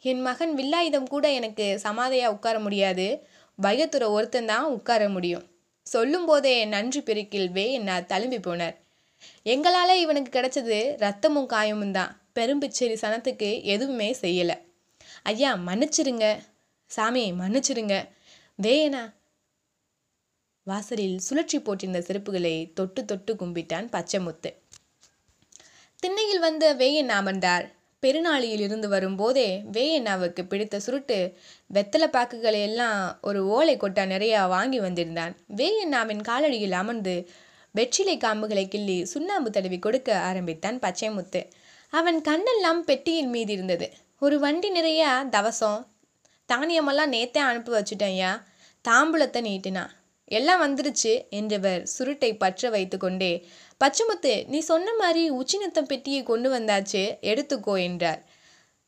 என் 0.00 0.20
மகன் 0.20 0.54
வில்லாயுதம் 0.56 1.08
கூட 1.08 1.32
எனக்கு 1.32 1.80
சமாதையாக 1.82 2.32
உட்கார 2.32 2.58
முடியாது. 2.58 3.26
பயத்துறை 3.62 4.08
ஒருத்தன் 4.08 4.46
தான் 4.46 4.64
உட்கார 4.64 5.08
முடியும். 5.08 5.50
சொல்லும்போதே 5.82 6.64
நன்றி 6.64 7.00
பெருக்கில் 7.00 7.50
வே 7.50 7.72
என்ன 7.72 8.00
தழும்பி 8.00 8.38
போனார். 8.38 8.76
எங்களால் 9.42 9.98
இவனுக்கு 9.98 10.40
கிடைச்சது 10.40 10.78
ரத்தமும் 11.04 11.46
காயமும் 11.46 11.90
தான். 11.90 12.20
பெரும்பிச்சேரி 12.34 12.96
சனத்துக்கு 13.00 13.62
எதுவுமே 13.62 14.12
செய்யலை. 14.12 14.54
ஐயா 15.22 15.54
மன்னிச்சிருங்க. 15.54 16.38
சாமி 16.86 17.32
மன்னிச்சிருங்க. 17.32 18.08
வேயனா 18.62 19.14
வாசலில் 20.62 21.18
சுழற்சி 21.18 21.58
போட்டிருந்த 21.58 21.98
செருப்புகளை 22.00 22.72
தொட்டு 22.72 23.04
தொட்டு 23.04 23.34
கும்பிட்டான் 23.34 23.88
பச்சைமுத்து. 23.92 24.50
திண்ணையில் 25.96 26.38
வந்த 26.38 26.72
வேயன் 26.72 27.08
அமர்ந்தார். 27.08 27.75
பெருநாளியில் 28.02 28.60
இருந்து 28.60 28.88
வரும்போதே 28.88 29.62
வேயண்ணாவுக்கு 29.72 30.42
பிடித்த 30.42 30.80
சுருட்டு 30.86 31.18
வெத்தலை 31.74 32.08
பாக்குகளை 32.16 32.60
எல்லாம் 32.62 33.18
ஒரு 33.22 33.40
ஓலை 33.46 33.76
கொட்டா 33.76 34.02
நிறையா 34.04 34.48
வாங்கி 34.48 34.80
வந்திருந்தான். 34.80 35.34
வேயண்ணாவின் 35.56 36.22
காலடியில் 36.28 36.72
அமர்ந்து 36.72 37.14
வெற்றிலை 37.74 38.16
காம்புகளை 38.16 38.68
கிள்ளி 38.68 39.04
சுண்ணாம்பு 39.04 39.50
தடவி 39.50 39.78
கொடுக்க 39.78 40.18
ஆரம்பித்தான் 40.20 40.78
பச்சைமுத்து. 40.78 41.42
அவன் 41.92 42.18
கண்ணெல்லாம் 42.20 42.80
பெட்டியின் 42.80 43.30
மீது 43.30 43.52
இருந்தது. 43.52 43.88
ஒரு 44.18 44.38
வண்டி 44.38 44.68
நிறையா 44.72 45.10
தவசம் 45.30 45.80
தானியமெல்லாம் 46.48 47.14
நேத்தே 47.16 47.38
அனுப்பி 47.38 47.72
வச்சுட்டேன்யா 47.72 48.32
தாம்பூலத்தை 48.84 49.40
நீட்டினான். 49.40 49.92
எல்லாம் 50.28 50.62
வந்துருச்சு 50.62 51.28
என்றவர் 51.30 51.82
சுருட்டை 51.98 52.36
பற்ற 52.36 52.70
வைத்து 52.70 52.98
கொண்டே 52.98 53.32
பச்சமுத்து 53.80 54.46
நீ 54.46 54.58
சொன்ன 54.60 54.94
மாதிரி 54.94 55.30
உச்சிநத்தம் 55.30 55.86
பெட்டியை 55.86 56.22
கொண்டு 56.22 56.48
வந்தாச்சு 56.52 57.02
எடுத்துக்கோ 57.20 57.82
என்றார். 57.82 58.20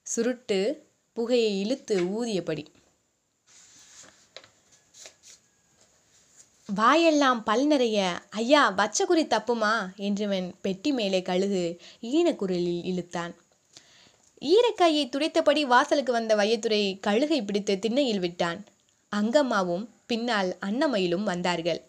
சுருட்டு 0.07 0.87
புகையை 1.17 1.61
இழுத்து 1.61 1.97
ஊதியபடி. 2.19 2.65
வாயெல்லாம் 6.75 7.43
பல் 7.45 7.67
நிறைய. 7.67 7.99
ஐயா 8.31 8.63
வச்சகுறி 8.77 9.25
தப்புமா? 9.27 9.75
என்றவன் 9.97 10.53
பெட்டி 10.63 10.93
மேலே 10.93 11.23
கழுகு 11.23 11.63
ஈனக்குரலில் 12.03 12.83
இழுத்தான். 12.85 13.35
ஈரக்காயை 14.43 15.05
துடைத்தபடி 15.09 15.63
வாசலுக்கு 15.67 16.13
வந்த 16.13 16.37
வையத்துறை 16.37 16.83
கழுகை 17.07 17.45
பிடித்து 17.45 17.79
திண்ணையில் 17.79 18.19
விட்டான். 18.19 18.67
அங்கம்மாவும் 19.13 19.87
பின்னால் 20.09 20.51
அன்னமயிலும் 20.61 21.23
வந்தார்கள். 21.23 21.81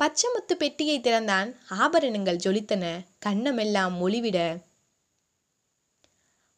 பச்சைமுத்து 0.00 0.54
பெட்டியை 0.58 0.96
திறந்தான் 1.00 1.48
ஆபரணங்கள் 1.78 2.42
ஜொலித்தன. 2.44 2.84
கண்ணமெல்லாம் 3.26 3.96
ஒளிவிட. 4.00 4.38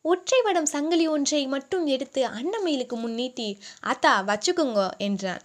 ஒற்றை 0.05 0.41
வடம் 0.43 0.67
சங்கிலி 0.67 1.07
ஒன்றை 1.09 1.41
மட்டும் 1.47 1.87
எடுத்து 1.87 2.21
அன்னமயிலுக்கு 2.29 2.97
முன் 2.97 3.15
நீட்டி 3.15 3.49
அத்தா 3.83 4.13
வச்சுக்குங்கோ 4.25 4.89
என்றான். 4.99 5.43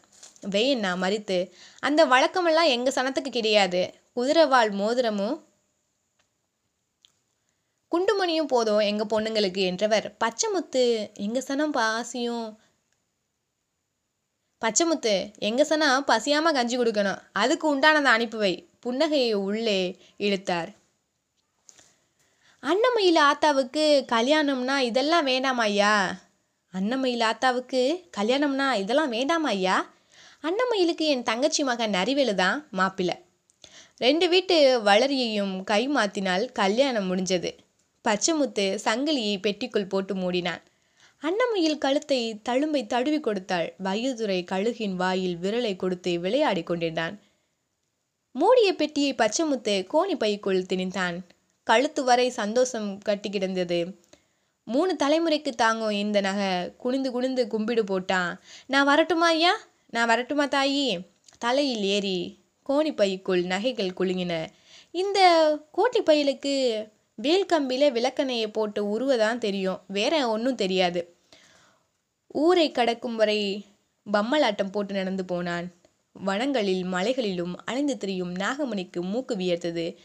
வேயண்ணா 0.52 0.92
மறித்து 1.04 1.38
அந்த 1.80 2.02
வழக்கமெல்லாம் 2.06 2.72
எங்க 2.76 2.90
சனத்துக்கு 2.92 3.32
கிடையாது. 3.32 3.82
குதிரைவாள் 4.16 4.72
மோதிரமும் 4.82 5.36
குண்டுமணியும் 7.92 8.52
போதும் 8.54 8.84
எங்க 8.92 9.04
பொண்ணுங்களுக்கு 9.06 9.62
என்றவர். 9.66 10.06
பச்சைமுத்து 10.24 10.84
எங்க 11.26 11.40
சனம் 11.40 11.76
பாசியும் 11.78 12.46
பச்சைமுத்து 14.66 15.34
எங்க 15.40 15.64
சொன்னா 15.64 16.04
பசியாம 16.04 16.52
கஞ்சி 16.54 16.78
கொடுக்கணும். 16.78 17.20
அதுக்கு 17.32 17.76
உண்டானதை 17.76 18.12
அனுப்பி 18.18 18.38
வை. 18.38 18.68
புன்னகையை 18.86 19.34
உள்ளே 19.34 19.98
இழுத்தார். 20.18 20.70
அன்னமயில் 22.64 23.20
ஆத்தாவுக்கு 23.20 24.06
கல்யாணம்னா 24.12 24.78
இதெல்லாம் 24.78 25.24
வேண்டாமா 25.24 25.64
ஐயா. 25.64 26.18
அன்னமயில் 26.80 27.24
ஆத்தாவுக்கு 27.32 27.82
கல்யாணம்னா 28.18 28.74
இதெல்லாம் 28.74 29.10
வேண்டாமா 29.10 29.48
ஐயா. 29.48 29.90
அன்னமயிலுக்கு 30.44 31.06
என் 31.14 31.24
தங்கச்சி 31.24 31.64
மகன் 31.64 31.92
நரிவேலு 31.92 32.34
தான் 32.34 32.68
மாப்பிள்ளை. 32.72 33.16
ரெண்டு 33.98 34.30
வீட்டு 34.30 34.82
வளரியையும் 34.86 35.64
கை 35.64 35.90
மாத்தினால் 35.90 36.52
கல்யாணம் 36.52 37.16
முடிஞ்சது. 37.16 37.52
பச்சைமுத்து 38.08 38.66
சங்கிலியை 38.84 39.38
பெட்டிக்குள் 39.42 39.90
போட்டு 39.90 40.16
மூடினான். 40.16 40.62
அன்னமுயில் 41.22 41.78
கழுத்தை 41.78 42.20
தழும்பை 42.50 42.86
தழுவி 42.86 43.20
கொடுத்தாள். 43.20 43.74
வயதுரை 43.84 44.40
கழுகின் 44.52 44.96
வாயில் 44.96 45.38
விரலை 45.42 45.76
கொடுத்து 45.76 46.20
விளையாடி 46.20 46.64
கொண்டிருந்தான். 46.64 47.16
மூடிய 48.36 48.76
பெட்டியை 48.76 49.12
பச்சைமுத்து 49.14 49.76
கோணி 49.94 50.16
பைக்குள் 50.18 50.66
திணித்தான் 50.70 51.18
கழுத்து 51.64 52.04
வரை 52.04 52.30
சந்தோஷம் 52.30 52.90
கட்டி 52.98 53.30
கிடந்தது. 53.30 53.80
மூணு 54.68 54.96
தலைமுறைக்கு 55.04 55.50
தாங்கும் 55.50 55.98
இந்த 56.04 56.22
நகை. 56.22 56.76
குனிந்து 56.78 57.12
குனிந்து 57.12 57.48
கும்பிடு 57.48 57.84
போட்டான் 57.84 58.32
நான் 58.66 58.86
வரட்டுமா 58.86 59.28
ஐயா? 59.28 59.54
நான் 59.90 60.08
வரட்டுமா 60.08 60.46
தாயி? 60.46 60.88
தலையில் 61.38 61.86
ஏறி 61.96 62.20
கோணி 62.70 62.96
பைக்குள் 62.96 63.44
நகைகள் 63.44 63.98
குலுங்கின. 63.98 64.34
இந்த 64.92 65.20
கோட்டி 65.78 66.02
பையலுக்கு 66.02 66.54
வேல் 67.16 67.46
கம்பியில் 67.46 67.92
விளக்கணையை 67.92 68.48
போட்டு 68.48 68.86
உருவதான் 68.86 69.38
தெரியும். 69.38 69.82
வேற 69.88 70.30
ஒன்றும் 70.30 70.56
தெரியாது. 70.56 71.16
ஊரை 72.28 72.72
கடக்கும் 72.72 73.16
வரை 73.16 73.66
பம்மலாட்டம் 74.14 74.72
போட்டு 74.72 74.94
நடந்து 74.94 75.26
போனான். 75.26 75.72
வனங்களில் 76.26 76.84
மலைகளிலும் 76.84 77.66
அலைந்து 77.66 77.98
திரியும் 77.98 78.34
நாகமணிக்கு 78.34 79.02
மூக்கு 79.02 79.36
வியர்த்தது. 79.36 79.96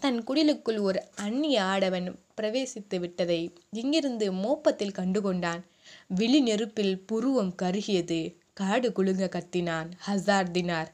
தன் 0.00 0.24
குடிலுக்குள் 0.24 0.80
ஒரு 0.80 1.08
அந்நிய 1.16 1.62
ஆடவன் 1.62 2.18
பிரவேசித்து 2.40 2.98
விட்டதை 2.98 3.52
இங்கிருந்து 3.70 4.32
மோப்பத்தில் 4.32 4.96
கண்டுகொண்டான். 4.98 5.60
விழி 6.06 6.40
நெருப்பில் 6.40 6.98
புருவம் 7.06 7.54
கருகியது. 7.62 8.34
காடு 8.52 8.92
குலுங்க 8.92 9.28
கத்தினான். 9.32 9.90
ஹசார் 10.06 10.50
தினார் 10.52 10.86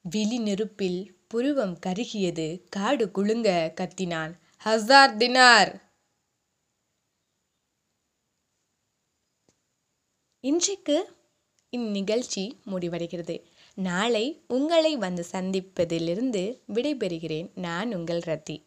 விழி 0.00 0.38
நெருப்பில் 0.38 1.13
புருவம் 1.26 1.78
கருகியது 1.86 2.62
காடு 2.68 3.10
குலுங்க 3.10 3.72
கத்தினான். 3.80 4.32
ஹசார் 4.64 5.16
தினார். 5.16 5.82
இன்றைக்கு 10.40 11.16
இந்நிகழ்ச்சி 11.70 12.60
முடிவடைகிறது. 12.66 13.42
நாளை 13.74 14.44
உங்களை 14.48 14.96
வந்து 14.96 15.24
சந்திப்பதிலிருந்து 15.32 16.42
விடைபெறுகிறேன். 16.74 17.50
நான் 17.54 17.94
உங்கள் 17.94 18.18
ரத்தி. 18.18 18.64